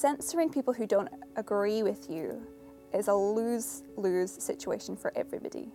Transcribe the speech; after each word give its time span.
censoring 0.00 0.48
people 0.48 0.72
who 0.72 0.86
don't 0.86 1.10
agree 1.36 1.82
with 1.82 2.08
you 2.08 2.40
is 2.94 3.08
a 3.08 3.14
lose 3.14 3.82
lose 3.96 4.32
situation 4.42 4.96
for 4.96 5.12
everybody. 5.14 5.68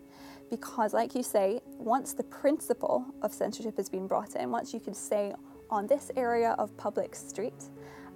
Because, 0.50 0.94
like 0.94 1.14
you 1.14 1.22
say, 1.22 1.62
once 1.78 2.14
the 2.14 2.24
principle 2.24 3.06
of 3.22 3.32
censorship 3.32 3.78
has 3.78 3.88
been 3.88 4.08
brought 4.08 4.36
in, 4.36 4.52
once 4.52 4.74
you 4.74 4.80
can 4.80 4.96
say 4.96 5.34
on 5.70 5.86
this 5.86 6.12
area 6.16 6.56
of 6.58 6.76
public 6.78 7.16
street, 7.16 7.70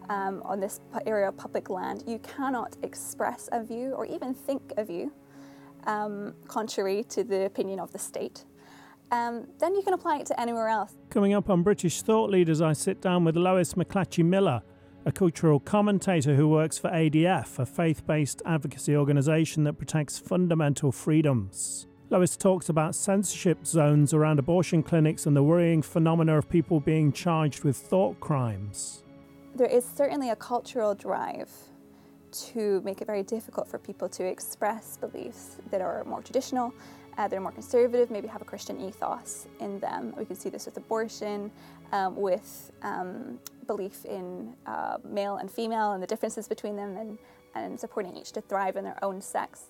um, 0.09 0.41
on 0.43 0.59
this 0.59 0.79
area 1.05 1.27
of 1.27 1.37
public 1.37 1.69
land, 1.69 2.03
you 2.07 2.19
cannot 2.19 2.75
express 2.81 3.47
a 3.51 3.63
view 3.63 3.93
or 3.93 4.05
even 4.05 4.33
think 4.33 4.73
a 4.77 4.83
view 4.83 5.11
um, 5.85 6.33
contrary 6.47 7.03
to 7.09 7.23
the 7.23 7.45
opinion 7.45 7.79
of 7.79 7.91
the 7.91 7.99
state. 7.99 8.45
Um, 9.11 9.47
then 9.59 9.75
you 9.75 9.81
can 9.83 9.93
apply 9.93 10.17
it 10.17 10.25
to 10.27 10.39
anywhere 10.39 10.69
else. 10.69 10.93
Coming 11.09 11.33
up 11.33 11.49
on 11.49 11.63
British 11.63 12.01
Thought 12.01 12.29
Leaders, 12.29 12.61
I 12.61 12.73
sit 12.73 13.01
down 13.01 13.25
with 13.25 13.35
Lois 13.35 13.73
McLatchie 13.73 14.25
Miller, 14.25 14.61
a 15.05 15.11
cultural 15.11 15.59
commentator 15.59 16.35
who 16.35 16.47
works 16.47 16.77
for 16.77 16.89
ADF, 16.89 17.59
a 17.59 17.65
faith 17.65 18.05
based 18.05 18.41
advocacy 18.45 18.95
organisation 18.95 19.63
that 19.63 19.73
protects 19.73 20.19
fundamental 20.19 20.91
freedoms. 20.91 21.87
Lois 22.09 22.35
talks 22.35 22.69
about 22.69 22.95
censorship 22.95 23.65
zones 23.65 24.13
around 24.13 24.39
abortion 24.39 24.81
clinics 24.81 25.25
and 25.25 25.35
the 25.35 25.43
worrying 25.43 25.81
phenomena 25.81 26.37
of 26.37 26.49
people 26.49 26.79
being 26.79 27.11
charged 27.11 27.63
with 27.63 27.77
thought 27.77 28.19
crimes. 28.19 29.03
There 29.55 29.67
is 29.67 29.85
certainly 29.85 30.31
a 30.31 30.35
cultural 30.35 30.95
drive 30.95 31.49
to 32.31 32.81
make 32.81 33.01
it 33.01 33.05
very 33.05 33.23
difficult 33.23 33.67
for 33.67 33.77
people 33.77 34.09
to 34.09 34.23
express 34.23 34.97
beliefs 34.97 35.57
that 35.71 35.81
are 35.81 36.03
more 36.05 36.21
traditional, 36.21 36.73
uh, 37.17 37.27
that 37.27 37.35
are 37.35 37.41
more 37.41 37.51
conservative, 37.51 38.09
maybe 38.09 38.27
have 38.27 38.41
a 38.41 38.45
Christian 38.45 38.79
ethos 38.81 39.47
in 39.59 39.79
them. 39.79 40.13
We 40.17 40.25
can 40.25 40.35
see 40.35 40.49
this 40.49 40.65
with 40.65 40.77
abortion, 40.77 41.51
um, 41.91 42.15
with 42.15 42.71
um, 42.81 43.39
belief 43.69 44.03
in 44.05 44.55
uh, 44.65 44.97
male 45.03 45.35
and 45.37 45.49
female 45.51 45.91
and 45.93 46.01
the 46.01 46.07
differences 46.07 46.47
between 46.47 46.75
them, 46.75 46.97
and, 46.97 47.17
and 47.53 47.79
supporting 47.79 48.17
each 48.17 48.31
to 48.31 48.41
thrive 48.41 48.75
in 48.75 48.83
their 48.83 48.97
own 49.03 49.21
sex. 49.21 49.65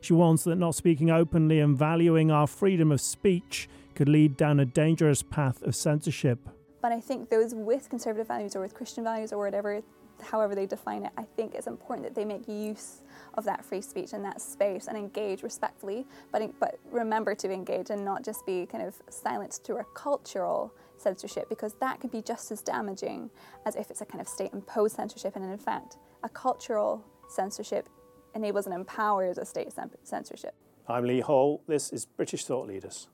She 0.00 0.12
warns 0.12 0.42
that 0.44 0.56
not 0.56 0.74
speaking 0.74 1.08
openly 1.10 1.60
and 1.60 1.78
valuing 1.78 2.30
our 2.30 2.48
freedom 2.48 2.90
of 2.90 3.00
speech 3.00 3.68
could 3.94 4.08
lead 4.08 4.36
down 4.36 4.58
a 4.58 4.64
dangerous 4.64 5.22
path 5.22 5.62
of 5.62 5.76
censorship. 5.76 6.40
But 6.82 6.90
I 6.92 7.00
think 7.00 7.30
those 7.30 7.54
with 7.54 7.88
conservative 7.88 8.26
values 8.26 8.56
or 8.56 8.60
with 8.60 8.74
Christian 8.74 9.04
values 9.04 9.32
or 9.32 9.38
whatever, 9.38 9.80
however 10.20 10.54
they 10.54 10.66
define 10.66 11.04
it, 11.04 11.12
I 11.16 11.22
think 11.36 11.54
it's 11.54 11.68
important 11.68 12.06
that 12.08 12.14
they 12.14 12.24
make 12.24 12.46
use 12.48 13.02
of 13.34 13.44
that 13.44 13.64
free 13.64 13.80
speech 13.80 14.12
and 14.12 14.24
that 14.24 14.40
space 14.40 14.88
and 14.88 14.96
engage 14.98 15.42
respectfully, 15.42 16.06
but, 16.32 16.42
but 16.58 16.78
remember 16.90 17.34
to 17.36 17.50
engage 17.50 17.90
and 17.90 18.04
not 18.04 18.24
just 18.24 18.44
be 18.44 18.66
kind 18.66 18.84
of 18.84 18.94
silenced 19.08 19.64
through 19.64 19.78
a 19.78 19.84
cultural 19.94 20.74
censorship 21.04 21.48
because 21.48 21.74
that 21.74 22.00
can 22.00 22.10
be 22.10 22.22
just 22.22 22.50
as 22.50 22.62
damaging 22.62 23.30
as 23.66 23.76
if 23.76 23.90
it's 23.90 24.00
a 24.00 24.04
kind 24.04 24.20
of 24.20 24.26
state 24.26 24.52
imposed 24.52 24.96
censorship. 24.96 25.36
And 25.36 25.44
in 25.44 25.58
fact, 25.58 25.98
a 26.24 26.28
cultural 26.28 27.04
censorship 27.28 27.88
enables 28.34 28.66
and 28.66 28.74
empowers 28.74 29.38
a 29.38 29.44
state 29.44 29.68
censorship. 30.02 30.54
I'm 30.88 31.04
Lee 31.04 31.20
Hall. 31.20 31.62
This 31.68 31.92
is 31.92 32.06
British 32.06 32.44
Thought 32.44 32.66
Leaders. 32.66 33.08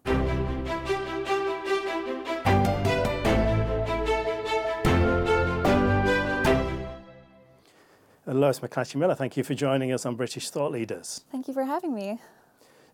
Lois 8.26 8.60
McLatchie 8.60 8.94
Miller, 8.94 9.16
thank 9.16 9.36
you 9.36 9.42
for 9.42 9.54
joining 9.54 9.92
us 9.92 10.06
on 10.06 10.14
British 10.14 10.50
Thought 10.50 10.70
Leaders. 10.70 11.24
Thank 11.32 11.48
you 11.48 11.54
for 11.54 11.64
having 11.64 11.94
me. 11.94 12.20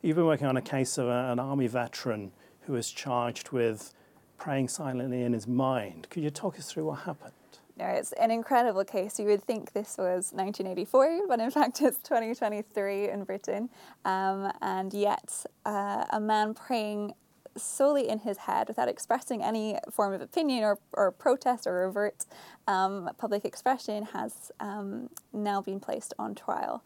You've 0.01 0.17
been 0.17 0.25
working 0.25 0.47
on 0.47 0.57
a 0.57 0.63
case 0.63 0.97
of 0.97 1.09
a, 1.09 1.31
an 1.31 1.39
army 1.39 1.67
veteran 1.67 2.33
who 2.63 2.73
was 2.73 2.91
charged 2.91 3.53
with 3.53 3.93
praying 4.39 4.69
silently 4.69 5.23
in 5.23 5.33
his 5.33 5.47
mind. 5.47 6.09
Could 6.11 6.23
you 6.23 6.31
talk 6.31 6.59
us 6.59 6.71
through 6.71 6.87
what 6.87 7.01
happened? 7.01 7.33
No, 7.79 7.87
it's 7.87 8.13
an 8.13 8.31
incredible 8.31 8.85
case. 8.85 9.19
You 9.19 9.27
would 9.27 9.45
think 9.45 9.73
this 9.73 9.97
was 9.99 10.33
1984, 10.33 11.27
but 11.29 11.41
in 11.41 11.51
fact 11.59 11.83
it's 11.83 11.99
2023 11.99 13.11
in 13.11 13.25
Britain. 13.25 13.69
Um, 14.05 14.51
and 14.63 14.93
yet, 14.95 15.45
uh, 15.65 16.05
a 16.11 16.21
man 16.21 16.55
praying 16.55 17.13
solely 17.57 18.09
in 18.09 18.19
his 18.19 18.39
head 18.39 18.69
without 18.69 18.89
expressing 18.89 19.43
any 19.43 19.79
form 19.91 20.13
of 20.13 20.21
opinion 20.21 20.65
or, 20.65 20.79
or 20.93 21.11
protest 21.11 21.67
or 21.67 21.85
overt 21.85 22.27
um, 22.67 23.11
public 23.19 23.45
expression 23.45 24.05
has 24.05 24.53
um, 24.61 25.09
now 25.33 25.61
been 25.61 25.81
placed 25.81 26.15
on 26.19 26.35
trial. 26.35 26.83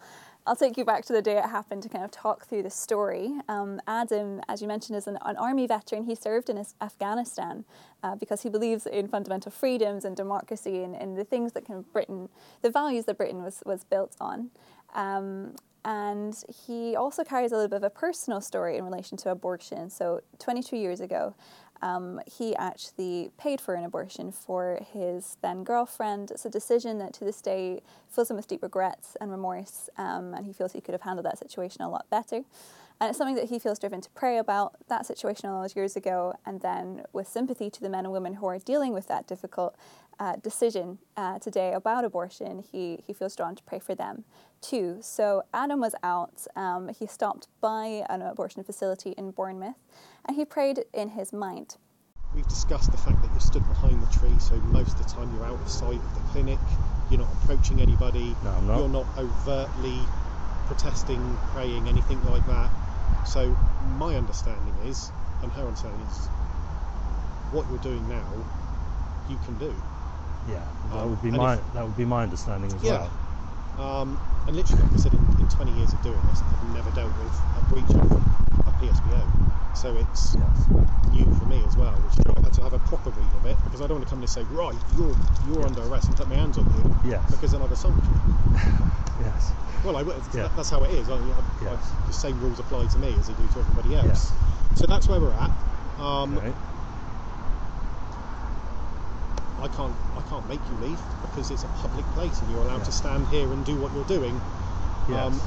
I'll 0.51 0.57
take 0.57 0.77
you 0.77 0.85
back 0.85 1.05
to 1.05 1.13
the 1.13 1.23
day 1.23 1.39
it 1.39 1.45
happened 1.45 1.85
to 1.85 1.89
kind 1.89 2.05
of 2.05 2.11
talk 2.11 2.45
through 2.45 2.65
the 2.65 2.71
story. 2.71 3.31
Um, 3.49 3.81
Adam, 3.87 4.41
as 4.49 4.61
you 4.61 4.67
mentioned, 4.67 4.99
is 4.99 5.07
an, 5.07 5.17
an, 5.25 5.37
army 5.37 5.65
veteran. 5.69 6.03
He 6.03 6.17
served 6.17 6.51
in 6.51 6.61
Afghanistan 6.81 7.65
uh, 8.03 8.17
because 8.17 8.43
he 8.43 8.49
believes 8.49 8.85
in 8.85 9.07
fundamental 9.07 9.53
freedoms 9.53 10.05
and 10.05 10.17
democracy 10.17 10.83
and, 10.83 10.97
and 10.97 11.17
the 11.17 11.23
things 11.23 11.53
that 11.53 11.69
kind 11.69 11.79
of 11.79 11.93
Britain, 11.93 12.29
the 12.63 12.71
values 12.71 13.05
that 13.05 13.17
Britain 13.17 13.45
was, 13.45 13.63
was 13.65 13.85
built 13.85 14.17
on. 14.21 14.51
Um, 14.97 15.55
and 15.85 16.35
he 16.67 16.97
also 16.97 17.23
carries 17.23 17.53
a 17.53 17.55
little 17.55 17.69
bit 17.69 17.77
of 17.77 17.85
a 17.85 17.91
personal 17.91 18.41
story 18.41 18.77
in 18.77 18.85
relation 18.85 19.17
to 19.19 19.31
abortion. 19.31 19.89
So, 19.89 20.21
22 20.41 20.77
years 20.77 20.99
ago, 20.99 21.33
um, 21.83 22.21
he 22.27 22.55
actually 22.57 23.31
paid 23.39 23.61
for 23.61 23.75
an 23.75 23.85
abortion 23.85 24.33
for 24.33 24.81
his 24.93 25.37
then 25.43 25.65
girlfriend. 25.65 26.31
It's 26.31 26.45
a 26.45 26.51
decision 26.51 26.99
that 26.99 27.13
to 27.15 27.25
this 27.25 27.41
day 27.41 27.83
fills 28.09 28.31
him 28.31 28.37
with 28.37 28.49
deep 28.49 28.63
regrets 28.63 29.17
and 29.21 29.31
remorse, 29.31 29.89
um, 29.97 30.35
and 30.35 30.47
he 30.47 30.53
feels 30.53 30.73
he 30.73 30.81
could 30.81 30.93
have 30.93 31.03
handled 31.03 31.27
that 31.27 31.39
situation 31.39 31.83
a 31.83 31.89
lot 31.89 32.09
better. 32.11 32.43
And 33.01 33.09
it's 33.09 33.17
something 33.17 33.37
that 33.37 33.49
he 33.49 33.59
feels 33.59 33.79
driven 33.79 34.03
to 34.03 34.11
pray 34.11 34.37
about 34.37 34.77
that 34.89 35.07
situation 35.07 35.49
all 35.49 35.63
those 35.63 35.75
years 35.75 35.97
ago, 35.97 36.35
and 36.45 36.61
then 36.61 37.05
with 37.15 37.27
sympathy 37.27 37.71
to 37.71 37.81
the 37.81 37.89
men 37.89 38.05
and 38.05 38.13
women 38.13 38.35
who 38.35 38.47
are 38.47 38.59
dealing 38.59 38.93
with 38.93 39.09
that 39.09 39.27
difficult 39.27 39.75
uh, 40.19 40.37
decision 40.37 40.99
uh, 41.17 41.39
today 41.39 41.73
about 41.73 42.05
abortion, 42.05 42.63
he, 42.71 43.03
he 43.07 43.15
feels 43.15 43.35
drawn 43.35 43.57
to 43.57 43.63
pray 43.63 43.79
for 43.79 43.95
them 43.95 44.25
too. 44.61 44.99
So 45.01 45.43
Adam 45.53 45.81
was 45.81 45.95
out. 46.03 46.47
Um, 46.57 46.89
he 46.89 47.07
stopped 47.07 47.49
by 47.61 48.05
an 48.09 48.23
abortion 48.23 48.65
facility 48.65 49.15
in 49.17 49.31
Bournemouth 49.31 49.77
and 50.27 50.37
he 50.37 50.45
prayed 50.45 50.85
in 50.93 51.11
his 51.11 51.33
mind. 51.33 51.77
We've 52.35 52.47
discussed 52.47 52.93
the 52.93 52.99
fact 52.99 53.21
that 53.23 53.31
you're 53.33 53.41
stood 53.41 53.67
behind 53.67 54.01
the 54.01 54.19
tree, 54.19 54.39
so 54.39 54.55
most 54.57 54.93
of 54.93 54.99
the 54.99 55.11
time 55.11 55.35
you're 55.35 55.47
out 55.47 55.61
of 55.61 55.69
sight 55.69 55.97
of 55.97 56.15
the 56.15 56.21
clinic, 56.31 56.59
you're 57.11 57.19
not 57.19 57.29
approaching 57.43 57.81
anybody, 57.81 58.37
no, 58.45 58.51
I'm 58.51 58.67
not. 58.69 58.79
you're 58.79 58.89
not 58.89 59.07
overtly 59.19 59.99
protesting, 60.67 61.37
praying, 61.53 61.89
anything 61.89 62.23
like 62.27 62.47
that. 62.47 62.71
So 63.27 63.57
my 63.99 64.15
understanding 64.15 64.75
is, 64.87 65.11
and 65.43 65.51
her 65.53 65.63
understanding 65.63 66.01
is, 66.07 66.29
what 67.51 67.69
you're 67.69 67.79
doing 67.79 68.09
now, 68.09 68.25
you 69.29 69.37
can 69.45 69.59
do. 69.59 69.75
Yeah, 70.49 70.63
that 70.91 70.99
um, 70.99 71.11
would 71.11 71.23
be 71.23 71.31
my 71.31 71.55
if, 71.55 71.73
that 71.75 71.85
would 71.85 71.97
be 71.97 72.05
my 72.05 72.23
understanding 72.23 72.73
as 72.73 72.83
yeah, 72.83 72.93
well. 72.93 73.11
Um, 73.81 74.21
and 74.47 74.57
literally, 74.57 74.83
like 74.83 74.93
I 74.93 74.97
said, 74.97 75.15
in, 75.15 75.25
in, 75.41 75.49
20 75.49 75.73
years 75.73 75.93
of 75.93 76.03
doing 76.03 76.21
this, 76.29 76.43
I've 76.45 76.75
never 76.75 76.91
dealt 76.91 77.17
with 77.17 77.33
a 77.33 77.63
breach 77.73 77.89
of 77.97 78.13
a 78.13 78.73
PSPO. 78.77 79.51
So 79.75 79.97
it's 79.97 80.37
yes. 80.37 80.69
new 81.13 81.25
for 81.41 81.47
me 81.47 81.65
as 81.67 81.77
well, 81.77 81.93
which 82.05 82.27
I 82.27 82.41
had 82.41 82.53
to 82.53 82.63
have 82.63 82.75
a 82.75 82.79
proper 82.81 83.09
read 83.11 83.33
of 83.41 83.47
it 83.47 83.57
because 83.65 83.81
I 83.81 83.87
don't 83.87 83.97
want 83.97 84.05
to 84.05 84.11
come 84.11 84.19
in 84.19 84.25
and 84.25 84.31
say, 84.31 84.45
right, 84.53 84.77
you're 84.99 85.17
you're 85.49 85.65
yes. 85.65 85.71
under 85.71 85.83
arrest 85.89 86.09
and 86.09 86.17
put 86.17 86.29
my 86.29 86.35
hands 86.35 86.59
on 86.59 86.65
you. 86.77 87.11
Yes. 87.11 87.25
Because 87.31 87.53
then 87.53 87.63
I've 87.63 87.73
assaulted 87.73 88.05
you. 88.05 88.21
yes. 89.25 89.53
Well, 89.85 89.97
I, 89.97 90.03
yeah. 90.37 90.51
that's 90.57 90.69
how 90.69 90.85
it 90.85 90.93
is. 90.93 91.09
I, 91.09 91.17
I, 91.17 91.79
the 92.07 92.13
same 92.13 92.39
rules 92.41 92.59
apply 92.59 92.87
to 92.87 92.99
me 92.99 93.15
as 93.19 93.29
they 93.29 93.35
do 93.35 93.49
to 93.55 93.61
everybody 93.61 93.95
else. 93.97 94.31
So 94.77 94.85
that's 94.87 95.09
where 95.09 95.21
we're 95.21 95.33
at. 95.33 95.51
Um. 95.99 96.37
I 99.63 99.69
can't 99.69 99.95
I 100.17 100.23
can't 100.29 100.49
make 100.49 100.61
you 100.71 100.87
leave 100.87 101.01
because 101.23 101.51
it's 101.51 101.65
a 101.65 101.69
public 101.85 102.05
place 102.17 102.41
and 102.41 102.51
you're 102.51 102.63
allowed 102.63 102.79
yeah. 102.79 102.85
to 102.85 102.93
stand 102.93 103.29
here 103.29 103.53
and 103.53 103.65
do 103.65 103.77
what 103.77 103.93
you're 103.93 104.05
doing. 104.05 104.41
Yes. 105.09 105.19
Um, 105.19 105.41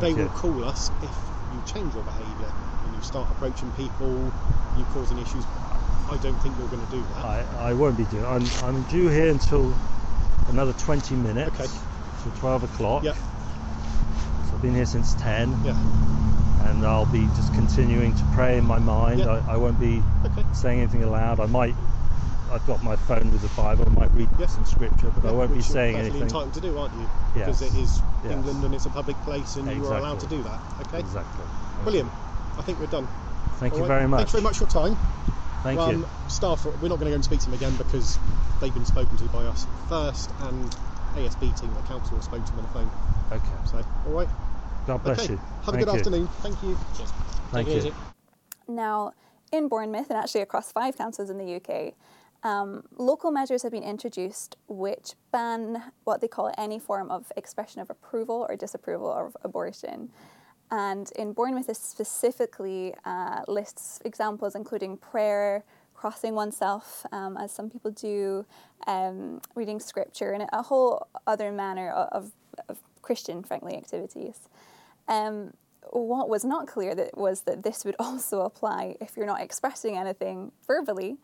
they 0.00 0.14
will 0.14 0.28
call 0.30 0.64
us 0.64 0.90
if 1.02 1.10
you 1.52 1.62
change 1.66 1.94
your 1.94 2.04
behaviour 2.04 2.52
and 2.84 2.96
you 2.96 3.02
start 3.02 3.30
approaching 3.30 3.70
people, 3.72 4.32
you're 4.76 4.86
causing 4.92 5.18
issues. 5.18 5.44
I 6.10 6.18
don't 6.22 6.38
think 6.40 6.56
you're 6.58 6.68
going 6.68 6.84
to 6.84 6.92
do 6.92 7.02
that. 7.14 7.24
I, 7.24 7.46
I 7.70 7.72
won't 7.72 7.96
be 7.96 8.04
doing. 8.04 8.24
I'm 8.24 8.44
I'm 8.62 8.82
due 8.84 9.08
here 9.08 9.28
until 9.28 9.74
another 10.48 10.72
20 10.74 11.14
minutes. 11.14 11.60
Okay. 11.60 11.70
Till 12.22 12.32
12 12.32 12.64
o'clock. 12.64 13.04
Yeah. 13.04 13.12
So 13.12 14.54
I've 14.54 14.62
been 14.62 14.74
here 14.74 14.86
since 14.86 15.14
10. 15.14 15.64
Yeah. 15.64 15.76
And 16.68 16.84
I'll 16.86 17.06
be 17.06 17.26
just 17.36 17.52
continuing 17.52 18.14
to 18.14 18.24
pray 18.34 18.56
in 18.56 18.64
my 18.64 18.78
mind. 18.78 19.20
Yeah. 19.20 19.42
I, 19.46 19.54
I 19.54 19.56
won't 19.56 19.78
be 19.78 20.02
okay. 20.24 20.44
saying 20.52 20.80
anything 20.80 21.02
aloud. 21.02 21.40
I 21.40 21.46
might 21.46 21.74
I've 22.54 22.66
got 22.68 22.84
my 22.84 22.94
phone 22.94 23.32
with 23.32 23.42
the 23.42 23.48
Bible. 23.60 23.84
I 23.84 23.90
might 23.90 24.12
read 24.12 24.28
yes. 24.38 24.54
some 24.54 24.64
scripture, 24.64 25.10
but 25.10 25.24
yeah, 25.24 25.30
I 25.30 25.32
won't 25.32 25.52
be 25.52 25.60
saying 25.60 25.96
you're 25.96 26.02
anything. 26.02 26.22
entitled 26.22 26.54
to 26.54 26.60
do, 26.60 26.78
aren't 26.78 26.94
you? 26.94 27.10
Yes. 27.34 27.58
Because 27.58 27.62
it 27.62 27.74
is 27.80 28.00
yes. 28.22 28.32
England 28.32 28.64
and 28.64 28.72
it's 28.72 28.86
a 28.86 28.90
public 28.90 29.16
place, 29.22 29.56
and 29.56 29.66
exactly. 29.66 29.74
you 29.74 29.92
are 29.92 29.98
allowed 29.98 30.20
to 30.20 30.26
do 30.28 30.40
that. 30.44 30.60
Okay. 30.82 31.00
Exactly. 31.00 31.44
William, 31.84 32.08
I 32.56 32.62
think 32.62 32.78
we're 32.78 32.86
done. 32.86 33.08
Thank 33.56 33.72
All 33.72 33.80
you 33.80 33.84
right. 33.86 33.98
very 33.98 34.08
much. 34.08 34.18
Thanks 34.18 34.32
very 34.32 34.42
much 34.44 34.58
for 34.58 34.64
your 34.64 34.70
time. 34.70 34.96
Thank 35.64 35.80
um, 35.80 36.02
you. 36.02 36.08
Staff, 36.28 36.64
we're 36.64 36.88
not 36.88 37.00
going 37.00 37.06
to 37.06 37.10
go 37.10 37.14
and 37.14 37.24
speak 37.24 37.40
to 37.40 37.46
them 37.46 37.54
again 37.54 37.74
because 37.74 38.20
they've 38.60 38.72
been 38.72 38.86
spoken 38.86 39.16
to 39.16 39.24
by 39.24 39.40
us 39.40 39.66
first, 39.88 40.30
and 40.42 40.70
ASB 41.16 41.60
team, 41.60 41.74
the 41.74 41.82
council, 41.88 42.14
have 42.14 42.24
spoken 42.24 42.44
to 42.44 42.52
them 42.52 42.60
on 42.60 42.66
the 42.66 42.70
phone. 42.70 42.90
Okay. 43.32 43.68
So, 43.68 43.84
all 44.06 44.12
right. 44.12 44.28
God 44.86 45.02
bless 45.02 45.24
okay. 45.24 45.32
you. 45.32 45.38
Have 45.38 45.74
Thank 45.74 45.76
a 45.76 45.84
good 45.86 45.92
you. 45.92 45.98
afternoon. 45.98 46.28
Thank 46.38 46.62
you. 46.62 46.78
Cheers. 46.96 47.12
Thank 47.50 47.68
you. 47.68 47.94
Now, 48.68 49.12
in 49.50 49.66
Bournemouth 49.66 50.10
and 50.10 50.18
actually 50.18 50.42
across 50.42 50.70
five 50.70 50.96
councils 50.96 51.30
in 51.30 51.38
the 51.38 51.56
UK, 51.56 51.94
Um, 52.44 52.84
local 52.98 53.30
measures 53.30 53.62
have 53.62 53.72
been 53.72 53.82
introduced 53.82 54.56
which 54.68 55.14
ban 55.32 55.82
what 56.04 56.20
they 56.20 56.28
call 56.28 56.52
any 56.58 56.78
form 56.78 57.10
of 57.10 57.32
expression 57.36 57.80
of 57.80 57.88
approval 57.88 58.46
or 58.48 58.54
disapproval 58.54 59.10
of 59.10 59.36
abortion. 59.42 60.10
And 60.70 61.10
in 61.16 61.32
Bournemouth, 61.32 61.68
this 61.68 61.78
specifically 61.78 62.94
uh, 63.04 63.42
lists 63.48 64.00
examples 64.04 64.54
including 64.54 64.98
prayer, 64.98 65.64
crossing 65.94 66.34
oneself, 66.34 67.06
um, 67.12 67.38
as 67.38 67.50
some 67.50 67.70
people 67.70 67.90
do, 67.90 68.44
um, 68.86 69.40
reading 69.54 69.80
scripture, 69.80 70.32
and 70.32 70.46
a 70.52 70.62
whole 70.62 71.06
other 71.26 71.50
manner 71.50 71.90
of, 71.90 72.32
of 72.68 72.78
Christian, 73.00 73.42
frankly, 73.42 73.74
activities. 73.74 74.40
Um, 75.08 75.54
what 75.90 76.28
was 76.28 76.44
not 76.44 76.66
clear 76.66 76.94
that 76.94 77.16
was 77.16 77.42
that 77.42 77.62
this 77.62 77.84
would 77.84 77.96
also 78.00 78.40
apply 78.40 78.96
if 79.00 79.16
you're 79.16 79.26
not 79.26 79.40
expressing 79.40 79.96
anything 79.96 80.52
verbally, 80.66 81.16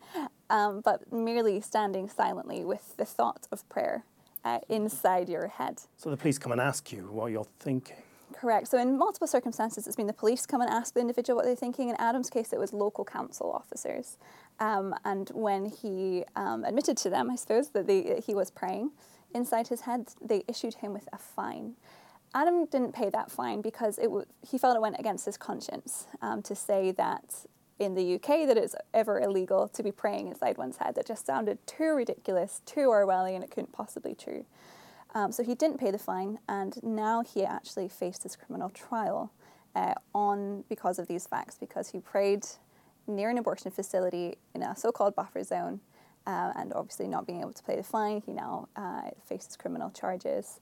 um, 0.51 0.81
but 0.81 1.11
merely 1.11 1.61
standing 1.61 2.07
silently 2.09 2.63
with 2.63 2.95
the 2.97 3.05
thought 3.05 3.47
of 3.51 3.67
prayer 3.69 4.03
uh, 4.43 4.59
inside 4.69 5.29
your 5.29 5.47
head. 5.47 5.81
So 5.97 6.09
the 6.09 6.17
police 6.17 6.37
come 6.37 6.51
and 6.51 6.61
ask 6.61 6.91
you 6.91 7.03
what 7.11 7.31
you're 7.31 7.47
thinking. 7.59 7.97
Correct. 8.33 8.67
So 8.67 8.77
in 8.77 8.97
multiple 8.97 9.27
circumstances, 9.27 9.87
it's 9.87 9.95
been 9.95 10.07
the 10.07 10.13
police 10.13 10.45
come 10.45 10.61
and 10.61 10.69
ask 10.69 10.93
the 10.93 10.99
individual 10.99 11.35
what 11.37 11.45
they're 11.45 11.55
thinking. 11.55 11.89
In 11.89 11.95
Adam's 11.99 12.29
case, 12.29 12.53
it 12.53 12.59
was 12.59 12.73
local 12.73 13.05
council 13.05 13.51
officers, 13.51 14.17
um, 14.59 14.93
and 15.05 15.29
when 15.33 15.65
he 15.65 16.23
um, 16.35 16.63
admitted 16.63 16.97
to 16.97 17.09
them, 17.09 17.29
I 17.29 17.35
suppose 17.35 17.69
that 17.69 17.87
they, 17.87 18.21
he 18.25 18.33
was 18.33 18.51
praying 18.51 18.91
inside 19.33 19.67
his 19.67 19.81
head, 19.81 20.09
they 20.21 20.43
issued 20.47 20.75
him 20.75 20.93
with 20.93 21.07
a 21.13 21.17
fine. 21.17 21.75
Adam 22.33 22.65
didn't 22.65 22.93
pay 22.93 23.09
that 23.09 23.29
fine 23.29 23.61
because 23.61 23.97
it 23.97 24.03
w- 24.03 24.25
he 24.49 24.57
felt 24.57 24.75
it 24.75 24.81
went 24.81 24.97
against 24.99 25.25
his 25.25 25.37
conscience 25.37 26.07
um, 26.21 26.41
to 26.41 26.55
say 26.55 26.91
that 26.91 27.45
in 27.81 27.95
the 27.95 28.13
UK 28.15 28.47
that 28.47 28.57
it's 28.57 28.75
ever 28.93 29.19
illegal 29.19 29.67
to 29.67 29.81
be 29.81 29.91
praying 29.91 30.27
inside 30.27 30.55
one's 30.55 30.77
head. 30.77 30.93
That 30.93 31.07
just 31.07 31.25
sounded 31.25 31.57
too 31.65 31.95
ridiculous, 31.95 32.61
too 32.65 32.89
Orwellian, 32.89 33.43
it 33.43 33.49
couldn't 33.49 33.71
possibly 33.71 34.11
be 34.11 34.15
true. 34.15 34.45
Um, 35.15 35.31
so 35.31 35.43
he 35.43 35.55
didn't 35.55 35.79
pay 35.79 35.89
the 35.89 35.97
fine, 35.97 36.37
and 36.47 36.81
now 36.83 37.23
he 37.23 37.43
actually 37.43 37.89
faced 37.89 38.21
his 38.21 38.35
criminal 38.35 38.69
trial 38.69 39.31
uh, 39.75 39.95
on 40.13 40.63
because 40.69 40.99
of 40.99 41.07
these 41.07 41.25
facts, 41.25 41.57
because 41.59 41.89
he 41.89 41.99
prayed 41.99 42.45
near 43.07 43.31
an 43.31 43.39
abortion 43.39 43.71
facility 43.71 44.37
in 44.53 44.61
a 44.61 44.75
so-called 44.75 45.15
buffer 45.15 45.43
zone, 45.43 45.81
uh, 46.27 46.53
and 46.55 46.71
obviously 46.73 47.07
not 47.07 47.25
being 47.25 47.41
able 47.41 47.51
to 47.51 47.63
pay 47.63 47.75
the 47.75 47.83
fine, 47.83 48.21
he 48.23 48.31
now 48.31 48.69
uh, 48.75 49.09
faces 49.25 49.57
criminal 49.57 49.89
charges. 49.89 50.59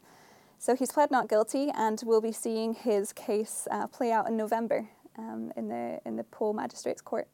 So 0.58 0.74
he's 0.74 0.92
pled 0.92 1.12
not 1.12 1.28
guilty, 1.28 1.70
and 1.76 2.02
we'll 2.06 2.22
be 2.22 2.32
seeing 2.32 2.74
his 2.74 3.12
case 3.12 3.68
uh, 3.70 3.88
play 3.88 4.12
out 4.12 4.28
in 4.28 4.38
November 4.38 4.88
um, 5.20 5.52
in 5.56 5.68
the 5.68 6.00
in 6.06 6.16
the 6.16 6.24
Poole 6.24 6.54
Magistrates 6.54 7.02
Court. 7.02 7.28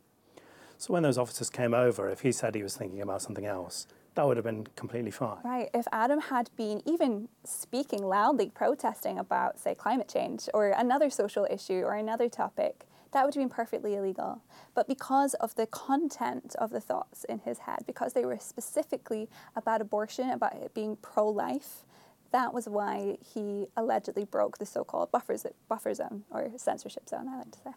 So 0.78 0.94
when 0.94 1.04
those 1.04 1.18
officers 1.18 1.50
came 1.50 1.74
over, 1.74 2.10
if 2.10 2.22
he 2.22 2.32
said 2.32 2.56
he 2.56 2.64
was 2.64 2.76
thinking 2.76 3.02
about 3.02 3.22
something 3.22 3.46
else, 3.46 3.88
that 4.16 4.26
would 4.26 4.38
have 4.38 4.44
been 4.44 4.68
completely 4.76 5.12
fine. 5.12 5.38
Right. 5.44 5.70
If 5.74 5.86
Adam 5.92 6.20
had 6.20 6.50
been 6.58 6.82
even 6.86 7.30
speaking 7.44 8.04
loudly, 8.04 8.50
protesting 8.50 9.18
about, 9.18 9.60
say, 9.60 9.76
climate 9.76 10.10
change 10.10 10.50
or 10.54 10.70
another 10.70 11.10
social 11.10 11.48
issue 11.50 11.82
or 11.82 11.94
another 11.96 12.28
topic, 12.28 12.86
that 13.12 13.24
would 13.24 13.34
have 13.34 13.42
been 13.42 13.50
perfectly 13.50 13.96
illegal. 13.96 14.42
But 14.74 14.88
because 14.88 15.34
of 15.36 15.56
the 15.56 15.68
content 15.68 16.56
of 16.60 16.72
the 16.72 16.82
thoughts 16.82 17.24
in 17.24 17.40
his 17.40 17.60
head, 17.60 17.80
because 17.88 18.12
they 18.12 18.26
were 18.26 18.40
specifically 18.40 19.30
about 19.56 19.80
abortion, 19.80 20.30
about 20.30 20.56
it 20.56 20.74
being 20.74 20.98
pro 20.98 21.30
life, 21.30 21.86
that 22.32 22.54
was 22.54 22.68
why 22.68 23.18
he 23.34 23.68
allegedly 23.76 24.26
broke 24.26 24.58
the 24.58 24.66
so 24.66 24.84
called 24.84 25.12
buffer, 25.12 25.36
buffer 25.70 25.94
zone 25.94 26.24
or 26.32 26.50
censorship 26.58 27.08
zone, 27.10 27.28
I 27.28 27.38
like 27.38 27.52
to 27.52 27.60
say. 27.60 27.72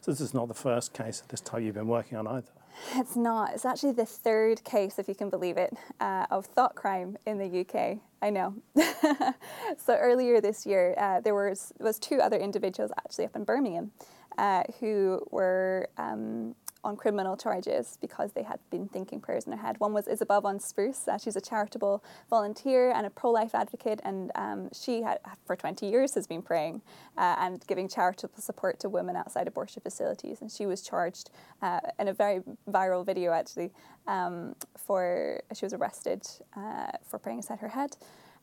So, 0.00 0.10
this 0.10 0.20
is 0.20 0.34
not 0.34 0.48
the 0.48 0.54
first 0.54 0.92
case 0.92 1.20
of 1.20 1.28
this 1.28 1.40
type 1.40 1.62
you've 1.62 1.74
been 1.74 1.88
working 1.88 2.18
on 2.18 2.26
either? 2.26 2.48
It's 2.94 3.16
not. 3.16 3.54
It's 3.54 3.64
actually 3.64 3.92
the 3.92 4.06
third 4.06 4.62
case, 4.64 4.98
if 4.98 5.08
you 5.08 5.14
can 5.14 5.30
believe 5.30 5.56
it, 5.56 5.76
uh, 6.00 6.26
of 6.30 6.46
thought 6.46 6.74
crime 6.74 7.16
in 7.26 7.38
the 7.38 7.60
UK. 7.60 7.98
I 8.20 8.30
know. 8.30 8.54
so 9.76 9.94
earlier 9.94 10.40
this 10.40 10.66
year, 10.66 10.94
uh, 10.98 11.20
there 11.20 11.34
was 11.34 11.72
was 11.78 11.98
two 11.98 12.20
other 12.20 12.36
individuals 12.36 12.90
actually 12.98 13.24
up 13.24 13.36
in 13.36 13.44
Birmingham 13.44 13.92
uh, 14.38 14.62
who 14.80 15.26
were 15.30 15.88
um, 15.98 16.54
on 16.84 16.96
criminal 16.96 17.36
charges 17.36 17.98
because 18.00 18.32
they 18.32 18.42
had 18.42 18.58
been 18.70 18.88
thinking 18.88 19.20
prayers 19.20 19.44
in 19.44 19.50
their 19.50 19.60
head. 19.60 19.78
One 19.78 19.92
was 19.92 20.06
Isabel 20.06 20.40
Vaughan-Spruce. 20.40 21.08
Uh, 21.08 21.18
she's 21.18 21.36
a 21.36 21.40
charitable 21.40 22.04
volunteer 22.30 22.90
and 22.90 23.06
a 23.06 23.10
pro-life 23.10 23.54
advocate, 23.54 24.00
and 24.04 24.30
um, 24.34 24.68
she 24.72 25.02
had, 25.02 25.18
for 25.46 25.56
20 25.56 25.86
years 25.86 26.14
has 26.14 26.26
been 26.26 26.42
praying 26.42 26.80
uh, 27.16 27.36
and 27.38 27.66
giving 27.66 27.88
charitable 27.88 28.40
support 28.40 28.78
to 28.80 28.88
women 28.88 29.16
outside 29.16 29.48
abortion 29.48 29.82
facilities. 29.82 30.40
And 30.40 30.50
she 30.50 30.66
was 30.66 30.82
charged 30.82 31.30
uh, 31.62 31.80
in 31.98 32.08
a 32.08 32.12
very 32.12 32.42
viral 32.70 33.04
video, 33.04 33.32
actually, 33.32 33.70
um, 34.06 34.54
for 34.76 35.42
she 35.54 35.64
was 35.64 35.74
arrested 35.74 36.26
uh, 36.56 36.92
for 37.04 37.18
praying 37.18 37.38
inside 37.38 37.58
her 37.58 37.68
head. 37.68 37.96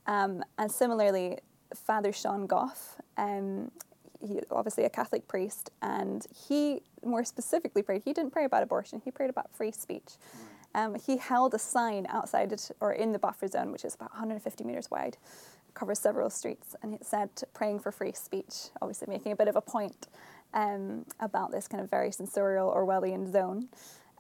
Um, 0.07 0.43
and 0.57 0.71
similarly, 0.71 1.39
Father 1.73 2.11
Sean 2.11 2.47
Gough. 2.47 3.01
Um, 3.17 3.71
he 4.21 4.39
obviously 4.51 4.85
a 4.85 4.89
Catholic 4.89 5.27
priest, 5.27 5.71
and 5.81 6.25
he 6.47 6.81
more 7.05 7.23
specifically 7.23 7.81
prayed. 7.81 8.03
He 8.03 8.13
didn't 8.13 8.31
pray 8.31 8.45
about 8.45 8.63
abortion. 8.63 9.01
He 9.03 9.11
prayed 9.11 9.29
about 9.29 9.53
free 9.53 9.71
speech. 9.71 10.17
Um, 10.73 10.95
he 10.95 11.17
held 11.17 11.53
a 11.53 11.59
sign 11.59 12.05
outside 12.09 12.51
it, 12.51 12.69
or 12.81 12.91
in 12.91 13.13
the 13.13 13.19
buffer 13.19 13.47
zone, 13.47 13.71
which 13.71 13.85
is 13.85 13.95
about 13.95 14.11
150 14.11 14.63
meters 14.65 14.91
wide, 14.91 15.17
covers 15.73 15.99
several 15.99 16.29
streets, 16.29 16.75
and 16.81 16.93
it 16.93 17.05
said 17.05 17.29
praying 17.53 17.79
for 17.79 17.91
free 17.91 18.11
speech. 18.11 18.69
Obviously, 18.81 19.07
making 19.09 19.31
a 19.31 19.35
bit 19.35 19.47
of 19.47 19.55
a 19.55 19.61
point 19.61 20.07
um, 20.53 21.05
about 21.19 21.51
this 21.51 21.67
kind 21.67 21.81
of 21.81 21.89
very 21.89 22.11
censorial 22.11 22.73
Orwellian 22.73 23.31
zone. 23.31 23.69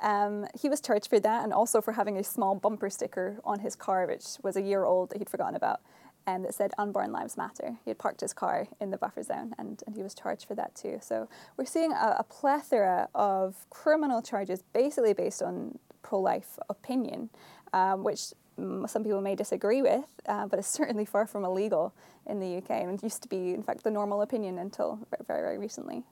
Um, 0.01 0.45
he 0.59 0.69
was 0.69 0.81
charged 0.81 1.09
for 1.09 1.19
that 1.21 1.43
and 1.43 1.53
also 1.53 1.81
for 1.81 1.93
having 1.93 2.17
a 2.17 2.23
small 2.23 2.55
bumper 2.55 2.89
sticker 2.89 3.39
on 3.43 3.59
his 3.59 3.75
car, 3.75 4.05
which 4.05 4.25
was 4.43 4.57
a 4.57 4.61
year 4.61 4.83
old 4.83 5.09
that 5.09 5.17
he'd 5.17 5.29
forgotten 5.29 5.55
about 5.55 5.81
um, 6.27 6.43
that 6.43 6.53
said 6.53 6.71
Unborn 6.77 7.11
Lives 7.11 7.37
Matter. 7.37 7.77
He 7.83 7.91
had 7.91 7.97
parked 7.97 8.21
his 8.21 8.33
car 8.33 8.67
in 8.79 8.91
the 8.91 8.97
buffer 8.97 9.23
zone 9.23 9.53
and, 9.57 9.81
and 9.85 9.95
he 9.95 10.03
was 10.03 10.13
charged 10.13 10.45
for 10.45 10.55
that 10.55 10.75
too. 10.75 10.99
So 11.01 11.27
we're 11.57 11.65
seeing 11.65 11.91
a, 11.91 12.17
a 12.19 12.23
plethora 12.23 13.09
of 13.13 13.65
criminal 13.69 14.21
charges 14.21 14.63
basically 14.73 15.13
based 15.13 15.41
on 15.41 15.77
pro 16.01 16.19
life 16.19 16.59
opinion, 16.69 17.29
um, 17.73 18.03
which 18.03 18.33
some 18.57 19.03
people 19.03 19.21
may 19.21 19.35
disagree 19.35 19.81
with, 19.81 20.05
uh, 20.27 20.47
but 20.47 20.59
it's 20.59 20.67
certainly 20.81 21.05
far 21.05 21.25
from 21.25 21.43
illegal 21.43 21.93
in 22.25 22.39
the 22.39 22.57
UK 22.57 22.71
and 22.71 23.01
used 23.03 23.21
to 23.21 23.29
be, 23.29 23.53
in 23.53 23.63
fact, 23.63 23.83
the 23.83 23.91
normal 23.91 24.21
opinion 24.21 24.57
until 24.57 24.99
very, 25.27 25.41
very 25.41 25.57
recently. 25.57 26.03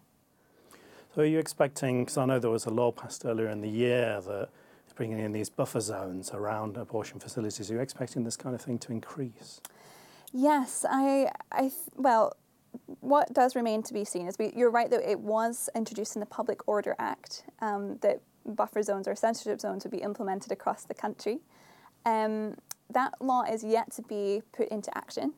So 1.15 1.21
are 1.21 1.25
you 1.25 1.37
expecting, 1.37 2.03
because 2.03 2.17
I 2.17 2.25
know 2.25 2.39
there 2.39 2.49
was 2.49 2.65
a 2.65 2.71
law 2.71 2.91
passed 2.91 3.23
earlier 3.23 3.47
in 3.47 3.61
the 3.61 3.69
year 3.69 4.19
that 4.21 4.49
bringing 4.95 5.19
in 5.19 5.31
these 5.31 5.49
buffer 5.49 5.79
zones 5.79 6.31
around 6.33 6.77
abortion 6.77 7.19
facilities, 7.19 7.69
are 7.69 7.75
you 7.75 7.79
expecting 7.79 8.23
this 8.23 8.37
kind 8.37 8.55
of 8.55 8.61
thing 8.61 8.77
to 8.79 8.91
increase? 8.91 9.61
Yes, 10.33 10.83
I, 10.89 11.29
I, 11.51 11.71
well, 11.95 12.35
what 13.01 13.31
does 13.33 13.55
remain 13.55 13.83
to 13.83 13.93
be 13.93 14.03
seen 14.03 14.27
is 14.27 14.35
we, 14.39 14.51
you're 14.55 14.71
right 14.71 14.89
that 14.89 15.07
it 15.07 15.19
was 15.19 15.69
introduced 15.75 16.15
in 16.15 16.21
the 16.21 16.25
Public 16.25 16.67
Order 16.67 16.95
Act 16.97 17.43
um, 17.61 17.97
that 18.01 18.19
buffer 18.43 18.81
zones 18.81 19.07
or 19.07 19.15
censorship 19.15 19.61
zones 19.61 19.83
would 19.83 19.91
be 19.91 19.99
implemented 19.99 20.51
across 20.51 20.85
the 20.85 20.93
country. 20.95 21.39
Um, 22.05 22.55
that 22.89 23.13
law 23.21 23.43
is 23.43 23.63
yet 23.63 23.91
to 23.93 24.01
be 24.01 24.41
put 24.51 24.69
into 24.69 24.95
action. 24.97 25.33